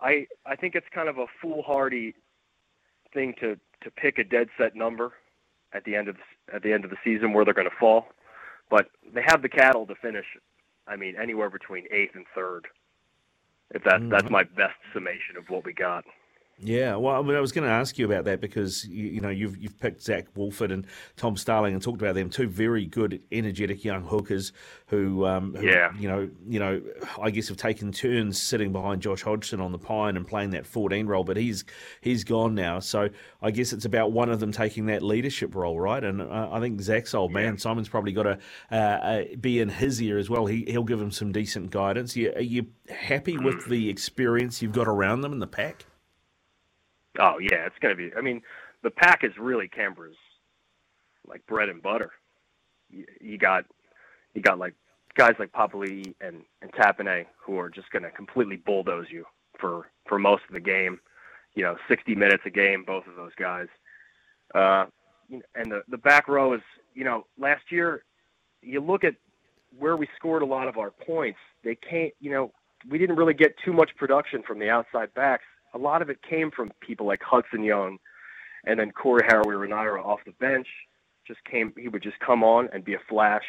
I 0.02 0.28
I 0.46 0.56
think 0.56 0.74
it's 0.74 0.88
kind 0.94 1.10
of 1.10 1.18
a 1.18 1.26
foolhardy 1.42 2.16
thing 3.14 3.34
to 3.42 3.60
to 3.84 3.92
pick 3.92 4.18
a 4.18 4.24
dead 4.24 4.48
set 4.58 4.74
number 4.74 5.12
at 5.74 5.84
the 5.84 5.96
end 5.96 6.08
of 6.08 6.16
at 6.54 6.64
the 6.64 6.72
end 6.72 6.86
of 6.86 6.92
the 6.92 6.98
season 7.04 7.34
where 7.34 7.44
they're 7.44 7.54
going 7.54 7.70
to 7.70 7.76
fall, 7.78 8.08
but 8.70 8.88
they 9.14 9.22
have 9.26 9.42
the 9.42 9.50
cattle 9.50 9.86
to 9.88 9.96
finish. 9.96 10.26
I 10.88 10.96
mean, 10.96 11.16
anywhere 11.22 11.50
between 11.50 11.86
eighth 11.92 12.16
and 12.16 12.26
third. 12.34 12.68
If 13.72 13.84
that 13.84 13.96
mm-hmm. 13.96 14.10
that's 14.10 14.30
my 14.30 14.44
best 14.44 14.76
summation 14.94 15.36
of 15.38 15.50
what 15.50 15.66
we 15.66 15.74
got. 15.74 16.06
Yeah, 16.60 16.96
well, 16.96 17.16
I, 17.16 17.22
mean, 17.22 17.36
I 17.36 17.42
was 17.42 17.52
going 17.52 17.68
to 17.68 17.74
ask 17.74 17.98
you 17.98 18.06
about 18.06 18.24
that 18.26 18.40
because 18.40 18.86
you, 18.86 19.08
you, 19.08 19.22
know 19.22 19.28
you've 19.28 19.58
you've 19.58 19.78
picked 19.78 20.02
Zac 20.02 20.28
Woolford 20.36 20.72
and 20.72 20.88
Tom 21.18 21.36
Starling 21.36 21.74
and 21.74 21.84
talked 21.84 22.02
about 22.02 22.16
them 22.16 22.30
two 22.30 22.48
very 22.48 22.86
good, 22.86 23.22
energetic 23.30 23.84
young 23.84 24.04
hookers 24.04 24.54
who, 24.88 25.26
um, 25.26 25.54
who, 25.54 25.66
yeah, 25.66 25.92
you 26.00 26.08
know, 26.08 26.30
you 26.48 26.60
know, 26.60 26.82
I 27.22 27.30
guess 27.30 27.50
have 27.50 27.58
taken 27.58 27.92
turns 27.92 28.42
sitting 28.42 28.72
behind 28.72 29.02
Josh 29.02 29.22
Hodgson 29.22 29.60
on 29.60 29.74
the 29.74 29.78
pine 29.78 30.16
and 30.16 30.26
playing 30.26 30.52
that 30.52 30.66
fourteen 30.66 31.08
role, 31.08 31.26
but 31.26 31.36
he's 31.36 31.66
he's 32.00 32.24
gone 32.24 32.56
now, 32.56 32.80
so 32.80 33.10
I 33.42 33.52
guess 33.52 33.74
it's 33.74 33.86
about 33.86 34.14
one 34.14 34.30
of 34.30 34.40
them 34.40 34.54
taking 34.54 34.86
that 34.86 35.02
leadership 35.02 35.56
role, 35.56 35.78
right? 35.78 36.02
And 36.02 36.22
uh, 36.22 36.50
I 36.54 36.62
think 36.62 36.80
Zach's 36.80 37.14
old 37.14 37.32
yeah. 37.32 37.40
man 37.40 37.58
Simon's 37.58 37.90
probably 37.90 38.14
got 38.14 38.24
to 38.24 38.40
uh, 38.72 38.76
uh, 38.76 39.24
be 39.42 39.60
in 39.60 39.68
his 39.68 40.02
ear 40.02 40.18
as 40.18 40.30
well. 40.30 40.46
He 40.46 40.64
he'll 40.70 40.84
give 40.84 41.02
him 41.02 41.12
some 41.12 41.34
decent 41.34 41.72
guidance. 41.72 42.16
You, 42.16 42.32
are 42.34 42.42
you 42.42 42.68
happy 42.90 43.38
with 43.38 43.66
the 43.68 43.90
experience 43.90 44.62
you've 44.62 44.72
got 44.72 44.88
around 44.88 45.20
them 45.20 45.34
in 45.34 45.40
the 45.40 45.48
pack? 45.48 45.86
Oh 47.20 47.38
yeah, 47.40 47.66
it's 47.66 47.76
gonna 47.82 47.96
be. 47.96 48.12
I 48.18 48.22
mean, 48.22 48.42
the 48.84 48.92
pack 48.92 49.24
is 49.24 49.32
really 49.38 49.68
Canberra's 49.68 50.16
like 51.28 51.46
bread 51.48 51.70
and 51.70 51.82
butter. 51.82 52.12
You, 52.90 53.06
you 53.22 53.38
got 53.38 53.66
you 54.34 54.42
got 54.42 54.60
like 54.60 54.76
guys 55.16 55.34
like 55.40 55.52
Papali'i 55.52 56.14
and 56.22 56.44
and 56.62 56.72
Tapine 56.74 57.26
who 57.40 57.58
are 57.58 57.70
just 57.70 57.90
gonna 57.92 58.12
completely 58.12 58.58
bulldoze 58.58 59.08
you 59.10 59.26
for 59.60 59.90
for 60.08 60.20
most 60.20 60.44
of 60.48 60.54
the 60.54 60.60
game. 60.60 61.00
You 61.54 61.64
know, 61.64 61.78
60 61.88 62.16
minutes 62.16 62.44
a 62.46 62.50
game, 62.50 62.84
both 62.86 63.08
of 63.08 63.16
those 63.16 63.34
guys. 63.38 63.68
Uh, 64.54 64.86
and 65.30 65.72
the 65.72 65.84
the 65.88 65.98
back 65.98 66.28
row 66.28 66.54
is, 66.54 66.62
you 66.94 67.04
know, 67.04 67.26
last 67.38 67.64
year 67.72 68.04
you 68.62 68.82
look 68.82 69.04
at 69.04 69.16
where 69.78 69.96
we 69.96 70.08
scored 70.16 70.42
a 70.42 70.46
lot 70.46 70.68
of 70.68 70.78
our 70.78 70.92
points. 70.92 71.40
They 71.64 71.76
can't, 71.76 72.14
you 72.20 72.32
know, 72.32 72.52
we 72.90 72.98
didn't 72.98 73.16
really 73.16 73.34
get 73.34 73.56
too 73.64 73.74
much 73.74 73.92
production 73.96 74.44
from 74.44 74.60
the 74.60 74.70
outside 74.70 75.14
backs 75.14 75.44
a 75.76 75.78
lot 75.78 76.02
of 76.02 76.10
it 76.10 76.20
came 76.28 76.50
from 76.50 76.72
people 76.80 77.06
like 77.06 77.22
Hudson 77.22 77.64
Young, 77.64 77.98
and 78.66 78.80
then 78.80 78.92
Corey 78.92 79.28
Harawira-Naera 79.28 80.02
off 80.02 80.22
the 80.26 80.32
bench. 80.32 80.68
Just 81.28 81.44
came, 81.44 81.74
he 81.78 81.90
would 81.90 82.02
just 82.02 82.20
come 82.20 82.44
on 82.44 82.70
and 82.74 82.84
be 82.84 82.94
a 82.94 83.00
flash, 83.10 83.44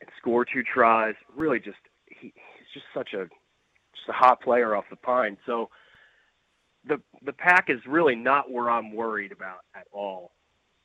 and 0.00 0.10
score 0.18 0.44
two 0.44 0.62
tries. 0.62 1.14
Really, 1.34 1.58
just 1.58 1.78
he, 2.06 2.32
he's 2.34 2.72
just 2.74 2.86
such 2.94 3.14
a 3.14 3.24
just 3.94 4.08
a 4.08 4.12
hot 4.12 4.42
player 4.42 4.76
off 4.76 4.84
the 4.90 4.96
pine. 4.96 5.36
So 5.46 5.70
the 6.86 7.00
the 7.24 7.32
pack 7.32 7.70
is 7.70 7.78
really 7.86 8.16
not 8.16 8.50
where 8.50 8.70
I'm 8.70 8.92
worried 8.94 9.32
about 9.32 9.60
at 9.74 9.86
all. 9.92 10.32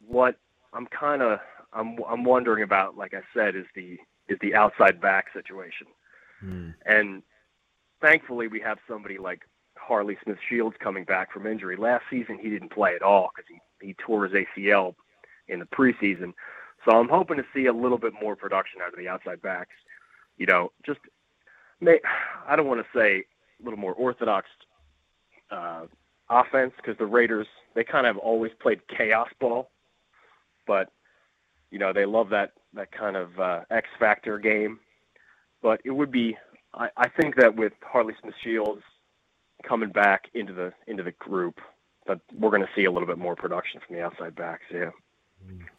What 0.06 0.38
I'm 0.74 0.88
kind 0.88 1.22
of 1.22 1.40
I'm 1.74 1.98
I'm 2.08 2.24
wondering 2.24 2.64
about, 2.64 2.98
like 2.98 3.14
I 3.14 3.22
said, 3.34 3.56
is 3.56 3.66
the 3.76 3.98
is 4.28 4.38
the 4.42 4.56
outside 4.56 5.02
back 5.02 5.26
situation. 5.34 5.88
Mm. 6.44 6.76
And 6.86 7.24
thankfully, 8.02 8.48
we 8.48 8.60
have 8.62 8.78
somebody 8.88 9.18
like 9.18 9.42
Harley 9.88 10.18
Smith 10.24 10.38
Shields 10.50 10.76
coming 10.80 11.04
back 11.04 11.32
from 11.32 11.46
injury. 11.46 11.76
Last 11.78 12.04
season 12.10 12.40
he 12.42 12.50
didn't 12.50 12.72
play 12.72 12.96
at 12.96 13.02
all 13.02 13.30
because 13.36 13.48
he, 13.50 13.88
he 13.88 13.94
tore 13.96 14.28
his 14.28 14.34
ACL 14.34 14.96
in 15.48 15.60
the 15.60 15.66
preseason. 15.66 16.34
So 16.86 16.98
I'm 16.98 17.10
hoping 17.10 17.38
to 17.38 17.46
see 17.54 17.66
a 17.68 17.74
little 17.74 17.98
bit 17.98 18.14
more 18.22 18.36
production 18.36 18.82
out 18.82 18.94
of 18.94 19.00
the 19.00 19.08
outside 19.08 19.42
backs. 19.42 19.74
You 20.38 20.46
know, 20.48 20.72
just 20.86 21.00
may, 21.80 22.00
I 22.48 22.56
don't 22.56 22.68
want 22.68 22.82
to 22.82 23.00
say 23.00 23.26
a 23.60 23.64
little 23.64 23.80
more 23.80 23.94
orthodox 23.94 24.48
uh, 25.52 25.86
offense 26.30 26.74
because 26.78 26.98
the 26.98 27.06
Raiders 27.06 27.48
they 27.76 27.84
kind 27.84 28.08
of 28.08 28.18
always 28.18 28.52
played 28.62 28.82
chaos 28.88 29.30
ball, 29.40 29.70
but 30.68 30.90
you 31.72 31.80
know 31.80 31.94
they 31.94 32.06
love 32.06 32.30
that 32.30 32.54
that 32.74 32.92
kind 32.92 33.16
of 33.16 33.40
uh, 33.40 33.62
X 33.70 33.88
factor 34.00 34.38
game. 34.40 34.80
But 35.62 35.82
it 35.86 35.92
would 35.92 36.12
be 36.12 36.38
I, 36.74 36.90
I 36.98 37.10
think 37.10 37.36
that 37.38 37.56
with 37.56 37.74
Harley 37.84 38.14
Smith 38.22 38.36
Shields 38.44 38.82
coming 39.68 39.90
back 39.90 40.30
into 40.34 40.54
the 40.54 40.74
into 40.88 41.04
the 41.04 41.12
group, 41.12 41.60
that 42.08 42.20
we're 42.38 42.50
going 42.50 42.62
to 42.62 42.70
see 42.76 42.86
a 42.86 42.92
little 42.92 43.08
bit 43.08 43.18
more 43.18 43.36
production 43.36 43.82
from 43.86 43.96
the 43.96 44.04
outside 44.04 44.36
backs. 44.36 44.64
Yeah. 44.72 44.92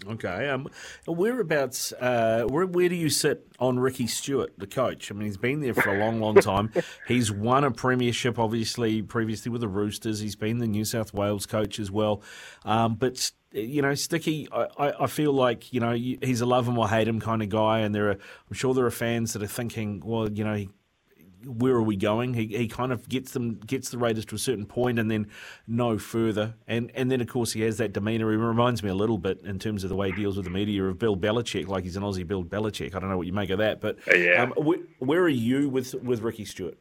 Okay. 0.06 0.48
Um, 0.48 0.68
whereabouts? 1.06 1.92
Uh, 1.92 2.44
where 2.48 2.66
where 2.66 2.88
do 2.88 2.94
you 2.94 3.10
sit 3.10 3.46
on 3.58 3.78
Ricky 3.78 4.06
Stuart, 4.06 4.52
the 4.58 4.66
coach? 4.66 5.10
I 5.10 5.14
mean, 5.14 5.24
he's 5.24 5.36
been 5.36 5.60
there 5.60 5.74
for 5.74 5.94
a 5.94 5.98
long, 5.98 6.20
long 6.20 6.36
time. 6.36 6.70
he's 7.08 7.32
won 7.32 7.64
a 7.64 7.70
premiership, 7.70 8.38
obviously, 8.38 9.02
previously 9.02 9.50
with 9.50 9.62
the 9.62 9.68
Roosters. 9.68 10.20
He's 10.20 10.36
been 10.36 10.58
the 10.58 10.66
New 10.66 10.84
South 10.84 11.12
Wales 11.12 11.46
coach 11.46 11.80
as 11.80 11.90
well. 11.90 12.22
Um, 12.64 12.94
but 12.94 13.32
you 13.52 13.82
know, 13.82 13.94
Sticky, 13.94 14.48
I, 14.52 14.92
I 15.00 15.06
feel 15.06 15.32
like 15.32 15.72
you 15.72 15.80
know 15.80 15.92
he's 15.92 16.40
a 16.40 16.46
love 16.46 16.68
him 16.68 16.78
or 16.78 16.88
hate 16.88 17.08
him 17.08 17.18
kind 17.18 17.42
of 17.42 17.48
guy, 17.48 17.80
and 17.80 17.94
there 17.94 18.10
are 18.10 18.12
I'm 18.12 18.54
sure 18.54 18.74
there 18.74 18.86
are 18.86 18.90
fans 18.90 19.32
that 19.32 19.42
are 19.42 19.48
thinking, 19.48 20.02
well, 20.04 20.30
you 20.30 20.44
know, 20.44 20.54
he 20.54 20.68
where 21.46 21.74
are 21.74 21.82
we 21.82 21.96
going? 21.96 22.34
He, 22.34 22.46
he 22.46 22.68
kind 22.68 22.92
of 22.92 23.08
gets 23.08 23.32
them 23.32 23.54
gets 23.54 23.90
the 23.90 23.98
Raiders 23.98 24.24
to 24.26 24.34
a 24.34 24.38
certain 24.38 24.66
point 24.66 24.98
and 24.98 25.10
then 25.10 25.28
no 25.66 25.98
further. 25.98 26.54
And 26.66 26.90
and 26.94 27.10
then 27.10 27.20
of 27.20 27.28
course 27.28 27.52
he 27.52 27.62
has 27.62 27.78
that 27.78 27.92
demeanour. 27.92 28.30
He 28.30 28.36
reminds 28.36 28.82
me 28.82 28.90
a 28.90 28.94
little 28.94 29.18
bit 29.18 29.40
in 29.44 29.58
terms 29.58 29.84
of 29.84 29.90
the 29.90 29.96
way 29.96 30.10
he 30.10 30.16
deals 30.16 30.36
with 30.36 30.44
the 30.44 30.50
media 30.50 30.84
of 30.84 30.98
Bill 30.98 31.16
Belichick, 31.16 31.68
like 31.68 31.84
he's 31.84 31.96
an 31.96 32.02
Aussie 32.02 32.26
Bill 32.26 32.44
Belichick. 32.44 32.94
I 32.94 32.98
don't 32.98 33.08
know 33.08 33.16
what 33.16 33.26
you 33.26 33.32
make 33.32 33.50
of 33.50 33.58
that, 33.58 33.80
but 33.80 33.98
yeah. 34.14 34.42
Um, 34.42 34.52
where, 34.56 34.78
where 34.98 35.22
are 35.22 35.28
you 35.28 35.68
with 35.68 35.94
with 35.94 36.20
Ricky 36.20 36.44
Stuart? 36.44 36.78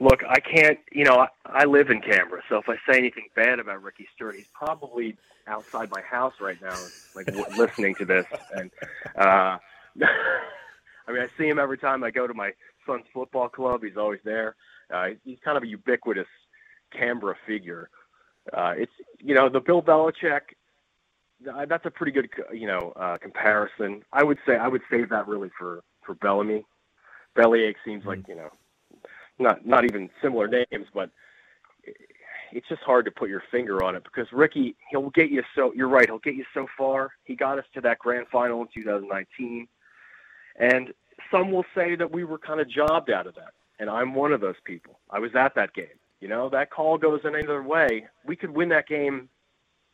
Look, 0.00 0.22
I 0.28 0.40
can't. 0.40 0.78
You 0.90 1.04
know, 1.04 1.16
I, 1.18 1.28
I 1.44 1.64
live 1.64 1.90
in 1.90 2.00
Canberra, 2.00 2.42
so 2.48 2.56
if 2.56 2.68
I 2.68 2.76
say 2.90 2.98
anything 2.98 3.28
bad 3.36 3.60
about 3.60 3.82
Ricky 3.82 4.08
Stuart, 4.14 4.36
he's 4.36 4.48
probably 4.52 5.16
outside 5.46 5.90
my 5.90 6.00
house 6.02 6.34
right 6.40 6.60
now, 6.60 6.76
like 7.14 7.26
listening 7.56 7.94
to 7.96 8.04
this. 8.04 8.26
And 8.54 8.70
uh, 9.16 9.58
I 11.06 11.12
mean, 11.12 11.22
I 11.22 11.28
see 11.38 11.48
him 11.48 11.58
every 11.58 11.78
time 11.78 12.04
I 12.04 12.10
go 12.10 12.26
to 12.26 12.34
my 12.34 12.52
son's 12.86 13.04
football 13.12 13.48
club. 13.48 13.82
He's 13.82 13.96
always 13.96 14.20
there. 14.24 14.56
Uh, 14.92 15.08
he's 15.24 15.38
kind 15.44 15.56
of 15.56 15.62
a 15.62 15.66
ubiquitous 15.66 16.26
Canberra 16.92 17.36
figure. 17.46 17.90
Uh, 18.52 18.74
it's 18.76 18.92
you 19.18 19.34
know 19.34 19.48
the 19.48 19.60
Bill 19.60 19.82
Belichick. 19.82 20.40
Uh, 21.52 21.64
that's 21.66 21.86
a 21.86 21.90
pretty 21.90 22.12
good 22.12 22.28
you 22.52 22.66
know 22.66 22.92
uh, 22.96 23.16
comparison. 23.18 24.02
I 24.12 24.24
would 24.24 24.38
say 24.46 24.56
I 24.56 24.68
would 24.68 24.82
save 24.90 25.10
that 25.10 25.28
really 25.28 25.50
for 25.58 25.82
for 26.04 26.14
Bellamy. 26.14 26.64
Belichick 27.36 27.76
seems 27.84 28.04
like 28.04 28.26
you 28.28 28.34
know 28.34 28.50
not 29.38 29.66
not 29.66 29.84
even 29.84 30.10
similar 30.20 30.48
names, 30.48 30.86
but 30.92 31.10
it's 32.52 32.68
just 32.68 32.82
hard 32.82 33.04
to 33.06 33.10
put 33.10 33.28
your 33.28 33.42
finger 33.50 33.82
on 33.82 33.96
it 33.96 34.04
because 34.04 34.26
Ricky 34.32 34.76
he'll 34.90 35.10
get 35.10 35.30
you 35.30 35.42
so 35.54 35.72
you're 35.74 35.88
right 35.88 36.06
he'll 36.06 36.18
get 36.18 36.34
you 36.34 36.44
so 36.52 36.66
far. 36.76 37.12
He 37.24 37.34
got 37.34 37.58
us 37.58 37.64
to 37.74 37.80
that 37.82 37.98
grand 37.98 38.26
final 38.30 38.62
in 38.62 38.68
2019. 38.74 39.68
And 40.56 40.92
some 41.30 41.50
will 41.50 41.64
say 41.74 41.94
that 41.96 42.12
we 42.12 42.24
were 42.24 42.38
kind 42.38 42.60
of 42.60 42.68
jobbed 42.68 43.10
out 43.10 43.26
of 43.26 43.34
that. 43.36 43.54
And 43.78 43.88
I'm 43.90 44.14
one 44.14 44.32
of 44.32 44.40
those 44.40 44.60
people. 44.64 44.98
I 45.10 45.18
was 45.18 45.34
at 45.34 45.54
that 45.54 45.74
game. 45.74 45.86
You 46.20 46.28
know, 46.28 46.48
that 46.50 46.70
call 46.70 46.98
goes 46.98 47.20
in 47.24 47.34
either 47.34 47.62
way. 47.62 48.06
We 48.24 48.36
could 48.36 48.50
win 48.50 48.68
that 48.68 48.86
game, 48.86 49.28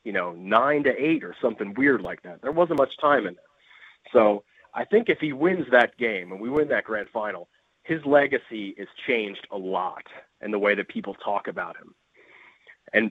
you 0.05 0.13
know, 0.13 0.33
nine 0.33 0.85
to 0.85 0.91
eight 0.91 1.25
or 1.25 1.35
something 1.41 1.73
weird 1.75 2.03
like 2.03 2.23
that. 2.23 2.43
There 2.43 2.53
wasn't 2.53 2.79
much 2.79 2.97
time 3.01 3.27
in 3.27 3.35
there. 3.35 4.13
So 4.13 4.45
I 4.75 4.85
think 4.85 5.09
if 5.09 5.19
he 5.21 5.33
wins 5.33 5.67
that 5.71 5.97
game 5.97 6.33
and 6.33 6.41
we 6.41 6.51
win 6.51 6.69
that 6.69 6.85
grand 6.85 7.09
final, 7.13 7.49
his 7.83 8.05
legacy 8.05 8.75
is 8.77 8.89
changed 9.07 9.47
a 9.51 9.57
lot 9.57 10.05
in 10.43 10.51
the 10.51 10.59
way 10.59 10.75
that 10.75 10.89
people 10.89 11.15
talk 11.15 11.49
about 11.49 11.77
him. 11.77 11.95
And 12.93 13.11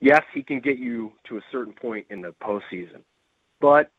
yes, 0.00 0.22
he 0.34 0.42
can 0.42 0.60
get 0.60 0.78
you 0.78 1.12
to 1.28 1.38
a 1.38 1.42
certain 1.50 1.72
point 1.72 2.06
in 2.10 2.20
the 2.20 2.34
postseason. 2.42 3.02
But 3.60 3.90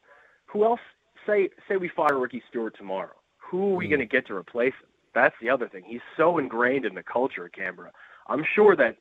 who 0.46 0.63
else 0.63 0.80
say 1.25 1.50
say 1.68 1.77
we 1.77 1.89
fire 1.89 2.20
Ricky 2.20 2.42
Stuart 2.50 2.75
tomorrow, 2.77 3.15
who 3.38 3.74
are 3.74 3.75
we 3.75 3.88
mm. 3.88 3.92
going 3.92 4.00
to 4.00 4.06
get 4.06 4.27
to 4.27 4.36
replace 4.36 4.74
him? 4.74 4.89
That's 5.13 5.36
the 5.42 5.50
other 5.50 5.68
thing. 5.68 5.84
He's 5.86 6.01
so 6.18 6.38
ingrained 6.38 6.86
in 6.86 6.96
the 6.96 7.03
culture 7.03 7.46
of 7.46 7.51
Canberra. 7.51 7.92
I'm 8.27 8.44
sure 8.56 8.75
that, 8.75 8.98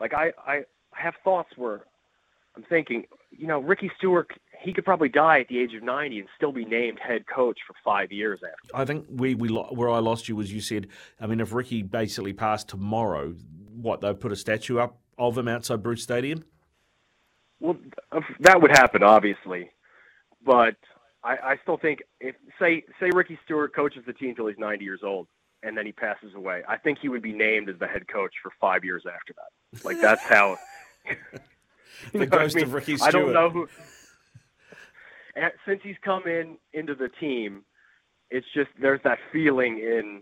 like 0.00 0.12
I 0.14 0.32
I, 0.46 0.62
have 0.94 1.14
thoughts 1.24 1.48
where 1.56 1.86
I'm 2.54 2.64
thinking, 2.64 3.04
you 3.30 3.46
know, 3.46 3.60
Ricky 3.60 3.90
Stuart, 3.96 4.30
he 4.60 4.74
could 4.74 4.84
probably 4.84 5.08
die 5.08 5.40
at 5.40 5.48
the 5.48 5.58
age 5.58 5.72
of 5.74 5.82
90 5.82 6.18
and 6.18 6.28
still 6.36 6.52
be 6.52 6.66
named 6.66 6.98
head 6.98 7.24
coach 7.26 7.58
for 7.66 7.74
five 7.82 8.12
years 8.12 8.40
after. 8.44 8.76
I 8.76 8.84
think 8.84 9.06
we, 9.08 9.34
we 9.34 9.48
where 9.48 9.88
I 9.88 10.00
lost 10.00 10.28
you 10.28 10.36
was 10.36 10.52
you 10.52 10.60
said, 10.60 10.88
I 11.18 11.26
mean, 11.26 11.40
if 11.40 11.52
Ricky 11.54 11.82
basically 11.82 12.34
passed 12.34 12.68
tomorrow, 12.68 13.34
what 13.74 14.02
they'd 14.02 14.20
put 14.20 14.32
a 14.32 14.36
statue 14.36 14.78
up 14.78 14.98
of 15.16 15.38
him 15.38 15.48
outside 15.48 15.82
Bruce 15.82 16.02
Stadium. 16.02 16.44
Well, 17.58 17.76
that 18.40 18.60
would 18.60 18.72
happen, 18.72 19.02
obviously, 19.02 19.70
but 20.44 20.74
I, 21.24 21.36
I 21.42 21.56
still 21.62 21.76
think 21.76 22.02
if 22.20 22.34
say 22.58 22.84
say 23.00 23.10
Ricky 23.12 23.38
Stuart 23.44 23.74
coaches 23.74 24.02
the 24.06 24.12
team 24.12 24.34
till 24.34 24.46
he's 24.48 24.58
90 24.58 24.84
years 24.84 25.00
old 25.02 25.28
and 25.62 25.76
then 25.76 25.86
he 25.86 25.92
passes 25.92 26.34
away, 26.34 26.62
I 26.68 26.76
think 26.76 26.98
he 27.00 27.08
would 27.08 27.22
be 27.22 27.32
named 27.32 27.68
as 27.68 27.78
the 27.78 27.86
head 27.86 28.08
coach 28.08 28.32
for 28.42 28.52
five 28.60 28.84
years 28.84 29.04
after 29.06 29.34
that. 29.34 29.84
Like 29.84 30.00
that's 30.00 30.22
how. 30.22 30.58
the 32.12 32.26
ghost 32.26 32.56
I 32.56 32.60
mean? 32.60 32.66
of 32.66 32.74
Ricky 32.74 32.96
Stuart. 32.96 33.08
I 33.08 33.10
don't 33.10 33.32
know 33.32 33.50
who. 33.50 33.68
And 35.34 35.50
since 35.66 35.80
he's 35.82 35.96
come 36.04 36.26
in 36.26 36.58
into 36.74 36.94
the 36.94 37.08
team, 37.08 37.64
it's 38.30 38.46
just 38.54 38.68
there's 38.78 39.00
that 39.04 39.18
feeling 39.32 39.78
in 39.78 40.20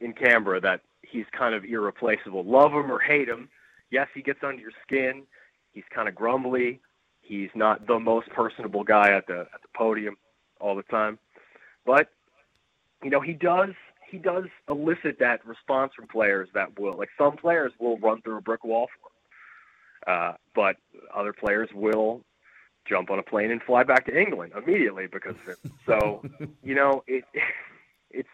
in 0.00 0.12
Canberra 0.12 0.60
that 0.60 0.82
he's 1.02 1.24
kind 1.36 1.52
of 1.52 1.64
irreplaceable. 1.64 2.44
Love 2.44 2.70
him 2.70 2.88
or 2.88 3.00
hate 3.00 3.28
him, 3.28 3.48
yes, 3.92 4.08
he 4.12 4.22
gets 4.22 4.40
under 4.42 4.60
your 4.60 4.72
skin. 4.82 5.22
He's 5.72 5.84
kind 5.94 6.08
of 6.08 6.14
grumbly. 6.16 6.80
He's 7.20 7.50
not 7.54 7.86
the 7.86 8.00
most 8.00 8.28
personable 8.30 8.82
guy 8.82 9.12
at 9.12 9.28
the 9.28 9.40
at 9.54 9.62
the 9.62 9.68
podium 9.76 10.16
all 10.62 10.76
the 10.76 10.82
time. 10.84 11.18
But 11.84 12.08
you 13.02 13.10
know, 13.10 13.20
he 13.20 13.32
does 13.32 13.74
he 14.08 14.18
does 14.18 14.44
elicit 14.68 15.18
that 15.18 15.44
response 15.46 15.92
from 15.94 16.06
players 16.06 16.48
that 16.54 16.78
will 16.78 16.96
like 16.96 17.10
some 17.18 17.36
players 17.36 17.72
will 17.78 17.98
run 17.98 18.22
through 18.22 18.38
a 18.38 18.40
brick 18.40 18.64
wall 18.64 18.88
for 18.88 19.08
him. 19.08 19.12
Uh, 20.04 20.32
but 20.54 20.76
other 21.14 21.32
players 21.32 21.68
will 21.74 22.22
jump 22.84 23.10
on 23.10 23.18
a 23.18 23.22
plane 23.22 23.50
and 23.50 23.62
fly 23.62 23.82
back 23.84 24.06
to 24.06 24.20
England 24.20 24.52
immediately 24.56 25.06
because 25.06 25.36
of 25.36 25.48
it. 25.48 25.58
So, 25.86 26.22
you 26.62 26.74
know, 26.74 27.02
it 27.06 27.24
it's 28.10 28.28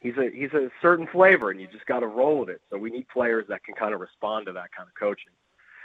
he's 0.00 0.16
a 0.16 0.30
he's 0.30 0.52
a 0.52 0.70
certain 0.82 1.06
flavor 1.06 1.50
and 1.50 1.60
you 1.60 1.66
just 1.68 1.86
got 1.86 2.00
to 2.00 2.06
roll 2.06 2.40
with 2.40 2.50
it. 2.50 2.60
So 2.70 2.78
we 2.78 2.90
need 2.90 3.08
players 3.08 3.46
that 3.48 3.64
can 3.64 3.74
kind 3.74 3.94
of 3.94 4.00
respond 4.00 4.46
to 4.46 4.52
that 4.52 4.72
kind 4.76 4.88
of 4.88 4.94
coaching. 4.94 5.32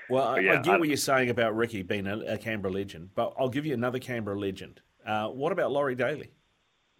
Well, 0.09 0.41
yeah, 0.41 0.53
I, 0.53 0.61
get 0.61 0.75
I, 0.75 0.77
what 0.79 0.89
you're 0.89 0.97
saying 0.97 1.29
about 1.29 1.55
Ricky 1.55 1.81
being 1.81 2.07
a, 2.07 2.19
a 2.33 2.37
Canberra 2.37 2.73
legend, 2.73 3.11
but 3.15 3.33
I'll 3.39 3.49
give 3.49 3.65
you 3.65 3.73
another 3.73 3.99
Canberra 3.99 4.37
legend 4.37 4.81
uh, 5.05 5.27
what 5.27 5.51
about 5.51 5.71
Laurie 5.71 5.95
Daley? 5.95 6.31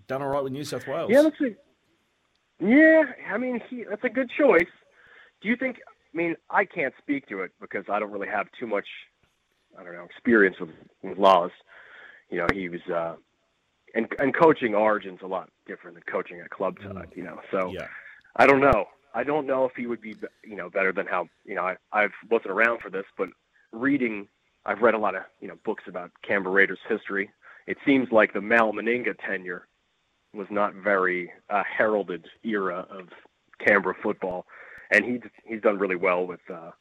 Done 0.07 0.21
all 0.21 0.29
right 0.29 0.43
with 0.43 0.53
New 0.53 0.63
South 0.63 0.87
Wales? 0.87 1.09
Yeah, 1.11 1.21
that's 1.21 1.39
a, 1.41 1.55
yeah. 2.63 3.03
I 3.31 3.37
mean, 3.37 3.61
he, 3.69 3.85
that's 3.89 4.03
a 4.03 4.09
good 4.09 4.29
choice. 4.37 4.67
Do 5.41 5.49
you 5.49 5.55
think? 5.55 5.77
I 5.87 6.17
mean, 6.17 6.35
I 6.49 6.65
can't 6.65 6.93
speak 6.99 7.27
to 7.29 7.41
it 7.41 7.51
because 7.59 7.85
I 7.89 7.99
don't 7.99 8.11
really 8.11 8.27
have 8.27 8.47
too 8.59 8.67
much, 8.67 8.85
I 9.77 9.83
don't 9.83 9.93
know, 9.93 10.03
experience 10.03 10.57
with 10.59 10.69
with 11.01 11.17
laws. 11.17 11.51
You 12.29 12.39
know, 12.39 12.47
he 12.53 12.69
was, 12.69 12.81
uh, 12.93 13.15
and 13.95 14.07
and 14.19 14.35
coaching 14.35 14.75
Origins 14.75 15.19
a 15.23 15.27
lot 15.27 15.49
different 15.67 15.95
than 15.95 16.03
coaching 16.11 16.39
at 16.41 16.49
club 16.49 16.75
side. 16.83 17.11
Mm. 17.11 17.17
You 17.17 17.23
know, 17.23 17.39
so 17.49 17.71
yeah. 17.71 17.87
I 18.35 18.45
don't 18.45 18.59
know. 18.59 18.85
I 19.15 19.23
don't 19.23 19.45
know 19.45 19.65
if 19.65 19.73
he 19.77 19.85
would 19.85 20.01
be, 20.01 20.15
you 20.43 20.55
know, 20.55 20.69
better 20.69 20.91
than 20.91 21.07
how 21.07 21.27
you 21.45 21.55
know 21.55 21.63
I 21.63 21.77
I 21.93 22.07
wasn't 22.29 22.51
around 22.51 22.81
for 22.81 22.89
this, 22.89 23.05
but 23.17 23.29
reading, 23.71 24.27
I've 24.65 24.81
read 24.81 24.95
a 24.95 24.99
lot 24.99 25.15
of 25.15 25.23
you 25.39 25.47
know 25.47 25.55
books 25.63 25.83
about 25.87 26.11
Canberra 26.27 26.53
Raiders 26.53 26.79
history 26.89 27.29
it 27.67 27.77
seems 27.85 28.11
like 28.11 28.33
the 28.33 28.41
Mal 28.41 28.73
Meninga 28.73 29.15
tenure 29.25 29.67
was 30.33 30.47
not 30.49 30.73
very 30.73 31.31
uh, 31.49 31.63
heralded 31.63 32.25
era 32.43 32.85
of 32.89 33.09
Canberra 33.65 33.95
football, 34.01 34.45
and 34.91 35.05
he's 35.05 35.21
he's 35.45 35.61
done 35.61 35.77
really 35.77 35.95
well 35.95 36.25
with 36.25 36.41
uh, 36.51 36.71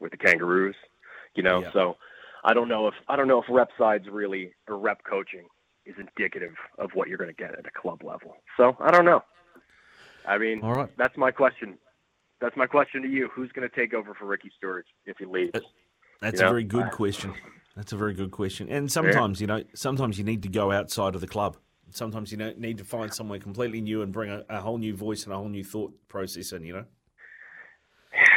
with 0.00 0.12
the 0.12 0.16
Kangaroos, 0.16 0.76
you 1.34 1.42
know. 1.42 1.62
Yeah. 1.62 1.72
So 1.72 1.96
I 2.44 2.54
don't 2.54 2.68
know 2.68 2.88
if 2.88 2.94
I 3.08 3.16
don't 3.16 3.28
know 3.28 3.40
if 3.40 3.46
rep 3.48 3.70
sides 3.78 4.06
really 4.10 4.52
or 4.68 4.78
rep 4.78 5.02
coaching 5.04 5.46
is 5.84 5.94
indicative 5.98 6.54
of 6.78 6.90
what 6.94 7.08
you're 7.08 7.18
going 7.18 7.30
to 7.30 7.36
get 7.36 7.52
at 7.52 7.66
a 7.66 7.80
club 7.80 8.02
level. 8.02 8.36
So 8.56 8.76
I 8.80 8.90
don't 8.90 9.04
know. 9.04 9.22
I 10.26 10.38
mean, 10.38 10.60
All 10.62 10.74
right. 10.74 10.90
that's 10.96 11.16
my 11.16 11.30
question. 11.30 11.78
That's 12.40 12.56
my 12.56 12.66
question 12.66 13.02
to 13.02 13.08
you. 13.08 13.28
Who's 13.34 13.52
going 13.52 13.68
to 13.68 13.74
take 13.74 13.94
over 13.94 14.12
for 14.14 14.26
Ricky 14.26 14.50
Stuart 14.56 14.86
if 15.06 15.16
he 15.18 15.24
leaves? 15.24 15.52
That's 16.20 16.40
you 16.40 16.46
a 16.46 16.50
very 16.50 16.64
good 16.64 16.90
question. 16.90 17.34
That's 17.76 17.92
a 17.92 17.96
very 17.96 18.14
good 18.14 18.30
question. 18.30 18.68
And 18.70 18.90
sometimes, 18.90 19.40
yeah. 19.40 19.42
you 19.42 19.46
know, 19.46 19.64
sometimes 19.74 20.16
you 20.18 20.24
need 20.24 20.42
to 20.44 20.48
go 20.48 20.72
outside 20.72 21.14
of 21.14 21.20
the 21.20 21.26
club. 21.26 21.58
Sometimes 21.90 22.32
you 22.32 22.38
need 22.38 22.78
to 22.78 22.84
find 22.84 23.12
somewhere 23.12 23.38
completely 23.38 23.80
new 23.80 24.02
and 24.02 24.12
bring 24.12 24.30
a, 24.30 24.44
a 24.48 24.60
whole 24.60 24.78
new 24.78 24.96
voice 24.96 25.24
and 25.24 25.32
a 25.32 25.36
whole 25.36 25.48
new 25.48 25.62
thought 25.62 25.92
process 26.08 26.52
in, 26.52 26.64
you 26.64 26.72
know? 26.72 26.84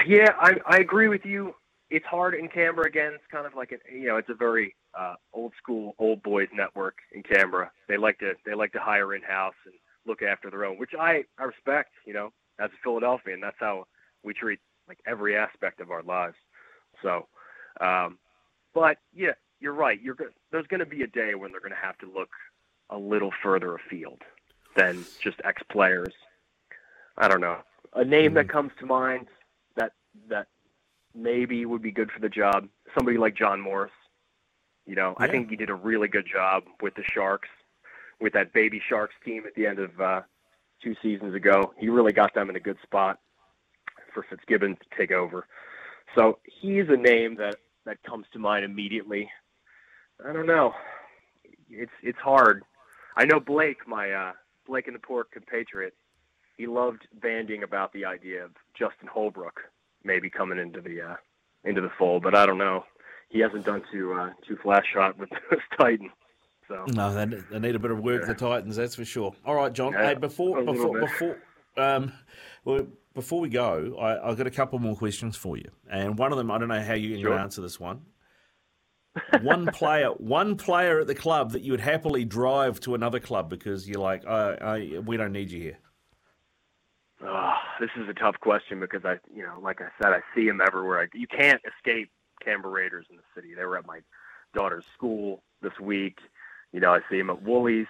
Yeah, 0.06 0.34
I, 0.40 0.56
I 0.66 0.78
agree 0.78 1.08
with 1.08 1.26
you. 1.26 1.56
It's 1.90 2.06
hard 2.06 2.36
in 2.36 2.50
Canberra 2.50 2.88
again. 2.88 3.14
It's 3.16 3.24
kind 3.32 3.48
of 3.48 3.56
like 3.56 3.72
a, 3.72 3.78
you 3.94 4.08
know, 4.08 4.18
it's 4.18 4.30
a 4.30 4.36
very 4.36 4.76
uh, 4.98 5.16
old 5.34 5.54
school, 5.58 5.96
old 5.98 6.22
boys 6.22 6.48
network 6.54 6.98
in 7.14 7.24
Canberra. 7.24 7.72
They 7.88 7.98
like 7.98 8.20
to 8.20 8.34
they 8.46 8.54
like 8.54 8.74
to 8.74 8.80
hire 8.80 9.16
in 9.16 9.24
house 9.24 9.56
and 9.66 9.74
look 10.06 10.22
after 10.22 10.52
their 10.52 10.66
own, 10.66 10.78
which 10.78 10.92
I 11.00 11.24
I 11.40 11.46
respect. 11.46 11.92
You 12.06 12.14
know, 12.14 12.34
as 12.60 12.70
a 12.70 12.84
Philadelphian, 12.84 13.40
that's 13.40 13.58
how 13.60 13.86
we 14.24 14.34
treat 14.34 14.60
like 14.88 15.00
every 15.08 15.36
aspect 15.36 15.80
of 15.80 15.90
our 15.90 16.04
lives. 16.04 16.36
So, 17.02 17.28
um, 17.82 18.20
but 18.74 18.98
yeah, 19.14 19.34
you're 19.60 19.74
right. 19.74 20.02
You're 20.02 20.16
there's 20.52 20.68
going 20.68 20.80
to 20.80 20.86
be 20.86 21.02
a 21.04 21.08
day 21.08 21.36
when 21.36 21.52
they're 21.52 21.62
going 21.62 21.72
to 21.72 21.78
have 21.78 21.98
to 22.00 22.12
look 22.12 22.30
a 22.90 22.98
little 22.98 23.32
further 23.44 23.76
afield 23.76 24.22
than 24.76 25.06
just 25.22 25.42
ex 25.44 25.62
players. 25.70 26.14
I 27.18 27.28
don't 27.28 27.42
know. 27.42 27.58
A 27.94 28.06
name 28.06 28.34
that 28.36 28.50
comes 28.50 28.72
to 28.80 28.86
mind 28.86 29.28
that 29.76 29.94
that 30.30 30.48
maybe 31.16 31.66
would 31.66 31.82
be 31.82 31.92
good 31.92 32.12
for 32.12 32.20
the 32.20 32.30
job. 32.30 32.68
Somebody 32.96 33.18
like 33.18 33.36
John 33.36 33.60
Morris. 33.62 33.92
You 34.86 34.96
know, 34.96 35.14
I 35.18 35.28
think 35.28 35.52
he 35.52 35.56
did 35.56 35.70
a 35.70 35.76
really 35.76 36.08
good 36.08 36.26
job 36.26 36.64
with 36.82 36.96
the 36.96 37.04
Sharks, 37.04 37.50
with 38.20 38.34
that 38.34 38.54
baby 38.54 38.82
Sharks 38.90 39.14
team 39.24 39.44
at 39.46 39.54
the 39.54 39.68
end 39.68 39.78
of 39.78 40.02
uh, 40.02 40.22
two 40.82 40.96
seasons 41.00 41.36
ago. 41.36 41.74
He 41.78 41.90
really 41.90 42.12
got 42.12 42.34
them 42.34 42.50
in 42.50 42.56
a 42.56 42.60
good 42.60 42.78
spot 42.82 43.20
for 44.14 44.24
Fitzgibbon 44.24 44.78
to 44.78 44.98
take 44.98 45.12
over. 45.12 45.46
So 46.16 46.40
he's 46.44 46.90
a 46.90 46.98
name 46.98 47.36
that 47.36 47.58
that 47.90 48.04
comes 48.04 48.28
to 48.32 48.40
mind 48.40 48.64
immediately. 48.64 49.30
I 50.24 50.32
don't 50.32 50.46
know. 50.46 50.74
It's 51.70 51.92
it's 52.04 52.20
hard. 52.20 52.64
I 53.18 53.26
know 53.26 53.40
Blake, 53.40 53.88
my 53.88 54.12
uh, 54.12 54.32
Blake 54.68 54.86
and 54.86 54.96
the 54.96 55.00
Pork 55.00 55.32
compatriot. 55.32 55.96
He 56.56 56.68
loved 56.68 57.08
banding 57.22 57.64
about 57.64 57.92
the 57.94 58.06
idea 58.06 58.46
of 58.46 58.52
Justin 58.78 59.08
Holbrook 59.12 59.62
maybe 60.04 60.30
coming 60.30 60.60
into 60.60 60.82
the 60.82 61.02
uh, 61.02 61.16
into 61.64 61.82
the 61.82 61.90
fold, 61.98 62.22
but 62.22 62.36
I 62.36 62.46
don't 62.46 62.60
know. 62.60 62.84
He 63.30 63.40
hasn't 63.40 63.66
done 63.66 63.82
too 63.92 64.14
uh, 64.14 64.30
too 64.48 64.58
flash 64.62 64.86
shot 64.94 65.18
with 65.18 65.30
this 65.50 65.60
Titan. 65.78 66.12
So 66.68 66.86
No, 66.90 67.12
they, 67.14 67.38
they 67.52 67.60
need 67.60 67.76
a 67.76 67.80
bit 67.80 67.90
of 67.90 68.04
work, 68.04 68.28
the 68.28 68.36
Titans, 68.36 68.76
that's 68.76 68.94
for 68.94 69.06
sure. 69.06 69.34
All 69.44 69.56
right, 69.56 69.74
John. 69.74 69.94
Yeah, 69.94 70.10
hey, 70.10 70.14
before 70.14 70.64
before 70.64 71.00
before 71.00 71.38
um, 71.78 72.12
well, 72.66 72.86
before 73.14 73.40
we 73.42 73.50
go, 73.50 73.98
I, 74.00 74.30
I've 74.30 74.38
got 74.38 74.48
a 74.48 74.52
couple 74.52 74.80
more 74.80 74.96
questions 74.96 75.36
for 75.36 75.58
you, 75.58 75.70
and 75.90 76.18
one 76.18 76.32
of 76.32 76.38
them 76.38 76.52
I 76.52 76.58
don't 76.58 76.68
know 76.70 76.82
how 76.82 76.94
you're 76.94 77.12
going 77.12 77.22
Sure. 77.22 77.34
to 77.36 77.40
answer 77.42 77.62
this 77.62 77.80
one. 77.80 78.02
one 79.42 79.66
player, 79.68 80.08
one 80.18 80.56
player 80.56 81.00
at 81.02 81.08
the 81.08 81.16
club 81.16 81.52
that 81.52 81.62
you 81.62 81.72
would 81.74 81.82
happily 81.82 82.24
drive 82.26 82.80
to 82.82 82.96
another 82.96 83.20
club 83.20 83.50
because 83.50 83.88
you're 83.90 84.00
like, 84.02 84.26
I, 84.26 84.54
I, 84.62 85.00
we 85.00 85.18
don't 85.18 85.32
need 85.32 85.50
you 85.52 85.62
here. 85.62 85.78
Ah, 87.26 87.60
this 87.80 87.90
is 87.98 88.08
a 88.08 88.14
tough 88.14 88.36
question 88.40 88.80
because 88.80 89.04
I, 89.04 89.16
you 89.34 89.44
know, 89.44 89.60
like 89.62 89.82
I 89.82 89.90
said, 90.02 90.14
I 90.14 90.22
see 90.36 90.46
them 90.48 90.62
everywhere. 90.66 91.02
I, 91.02 91.08
you 91.14 91.28
can't 91.28 91.62
escape 91.68 92.10
Canberra 92.44 92.72
Raiders 92.72 93.06
in 93.10 93.18
the 93.18 93.24
city. 93.36 93.54
They 93.56 93.66
were 93.66 93.78
at 93.78 93.86
my 93.86 94.00
daughter's 94.54 94.86
school 94.96 95.44
this 95.62 95.78
week. 95.82 96.20
You 96.72 96.80
know, 96.80 96.94
I 96.94 97.00
see 97.10 97.18
them 97.18 97.30
at 97.30 97.42
Woolies. 97.42 97.88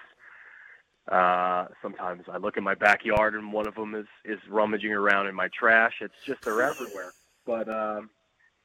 Uh, 1.09 1.65
sometimes 1.81 2.23
I 2.31 2.37
look 2.37 2.57
in 2.57 2.63
my 2.63 2.75
backyard 2.75 3.33
and 3.33 3.51
one 3.51 3.67
of 3.67 3.75
them 3.75 3.95
is 3.95 4.05
is 4.25 4.39
rummaging 4.47 4.91
around 4.91 5.27
in 5.27 5.35
my 5.35 5.47
trash. 5.47 5.95
It's 6.01 6.13
just 6.25 6.43
they're 6.43 6.61
everywhere. 6.61 7.11
But 7.45 7.67
um, 7.67 8.09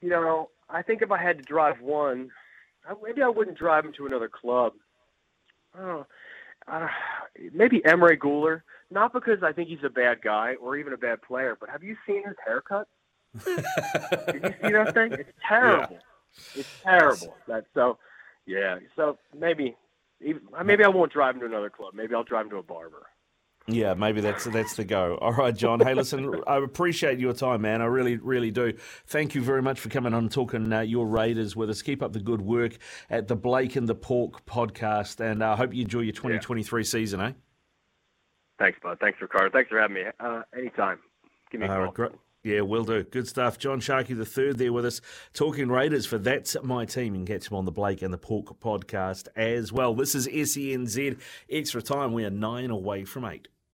you 0.03 0.11
know, 0.11 0.51
I 0.69 0.83
think 0.83 1.01
if 1.01 1.11
I 1.11 1.23
had 1.23 1.39
to 1.39 1.45
drive 1.45 1.81
one, 1.81 2.31
I, 2.87 2.95
maybe 3.03 3.23
I 3.23 3.29
wouldn't 3.29 3.57
drive 3.57 3.85
him 3.87 3.93
to 3.95 4.07
another 4.07 4.29
club. 4.29 4.75
Oh, 5.79 6.07
uh, 6.69 6.89
maybe 7.53 7.81
Emre 7.81 8.19
Guler. 8.19 8.63
Not 8.91 9.13
because 9.13 9.43
I 9.43 9.53
think 9.53 9.69
he's 9.69 9.83
a 9.83 9.89
bad 9.89 10.21
guy 10.23 10.55
or 10.61 10.77
even 10.77 10.93
a 10.93 10.99
bad 10.99 11.23
player, 11.23 11.57
but 11.59 11.71
have 11.71 11.83
you 11.83 11.97
seen 12.07 12.25
his 12.27 12.37
haircut? 12.45 12.87
Did 13.45 13.57
you 14.45 14.55
see 14.63 14.73
that 14.73 14.95
thing? 14.95 15.13
It's 15.13 15.33
terrible. 15.47 15.99
It's 16.55 16.69
terrible. 16.83 17.35
That 17.49 17.65
so, 17.75 17.99
yeah. 18.47 18.79
So 18.95 19.19
maybe, 19.37 19.77
maybe 20.65 20.85
I 20.85 20.89
won't 20.89 21.13
drive 21.13 21.35
him 21.35 21.41
to 21.41 21.47
another 21.47 21.71
club. 21.71 21.95
Maybe 21.95 22.15
I'll 22.15 22.25
drive 22.25 22.47
him 22.47 22.51
to 22.51 22.57
a 22.59 22.63
barber. 22.63 23.07
Yeah, 23.67 23.95
maybe 23.95 24.21
that's 24.21 24.45
that's 24.45 24.77
the 24.77 24.85
go. 24.85 25.17
All 25.23 25.33
right, 25.33 25.57
John. 25.57 25.81
Hey, 25.81 25.95
listen, 25.95 26.43
I 26.47 26.59
appreciate 26.59 27.19
your 27.19 27.33
time, 27.33 27.63
man. 27.63 27.81
I 27.81 27.87
really, 27.87 28.17
really 28.17 28.51
do. 28.51 28.75
Thank 29.07 29.35
you 29.35 29.43
very 29.43 29.63
much 29.63 29.81
for 29.81 29.89
coming 29.89 30.13
on 30.13 30.25
and 30.25 30.31
talking 30.31 30.71
uh, 30.71 30.81
your 30.81 31.07
Raiders 31.07 31.57
with 31.57 31.71
us. 31.71 31.81
Keep 31.81 32.03
up 32.03 32.13
the 32.13 32.21
good 32.21 32.43
work 32.43 32.77
at 33.09 33.27
the 33.29 33.37
Blake 33.37 33.77
and 33.77 33.89
the 33.89 33.95
Pork 33.95 34.45
podcast, 34.45 35.21
and 35.21 35.43
I 35.43 35.53
uh, 35.53 35.57
hope 35.57 35.73
you 35.73 35.83
enjoy 35.83 36.01
your 36.01 36.13
2023 36.13 36.85
season, 36.85 37.21
eh? 37.23 37.33
Thanks, 38.59 38.79
bud. 38.83 38.99
Thanks 39.01 39.21
Ricardo. 39.21 39.51
Thanks 39.51 39.71
for 39.71 39.81
having 39.81 39.95
me. 39.95 40.03
Uh, 40.21 40.43
anytime. 40.57 40.99
Give 41.51 41.61
me 41.61 41.67
a 41.67 41.71
All 41.71 41.91
call. 41.91 42.07
right. 42.07 42.13
Yeah, 42.45 42.61
will 42.61 42.85
do. 42.85 43.03
Good 43.03 43.27
stuff. 43.27 43.59
John 43.59 43.81
Sharkey 43.81 44.13
the 44.13 44.27
third 44.27 44.59
there 44.59 44.71
with 44.71 44.85
us, 44.85 45.01
talking 45.33 45.71
Raiders 45.71 46.05
for 46.05 46.19
That's 46.19 46.59
My 46.63 46.85
Team. 46.85 47.15
You 47.15 47.25
can 47.25 47.27
catch 47.27 47.51
him 47.51 47.57
on 47.57 47.65
the 47.65 47.73
Blake 47.73 48.03
and 48.03 48.13
the 48.13 48.19
Pork 48.19 48.61
podcast 48.61 49.29
as 49.35 49.73
well. 49.73 49.95
This 49.95 50.15
is 50.15 50.29
SENZ 50.29 51.19
Extra 51.49 51.81
Time. 51.81 52.13
We 52.13 52.23
are 52.27 52.31
nine 52.31 52.69
away 52.69 53.07
from 53.07 53.25
eight. 53.25 53.49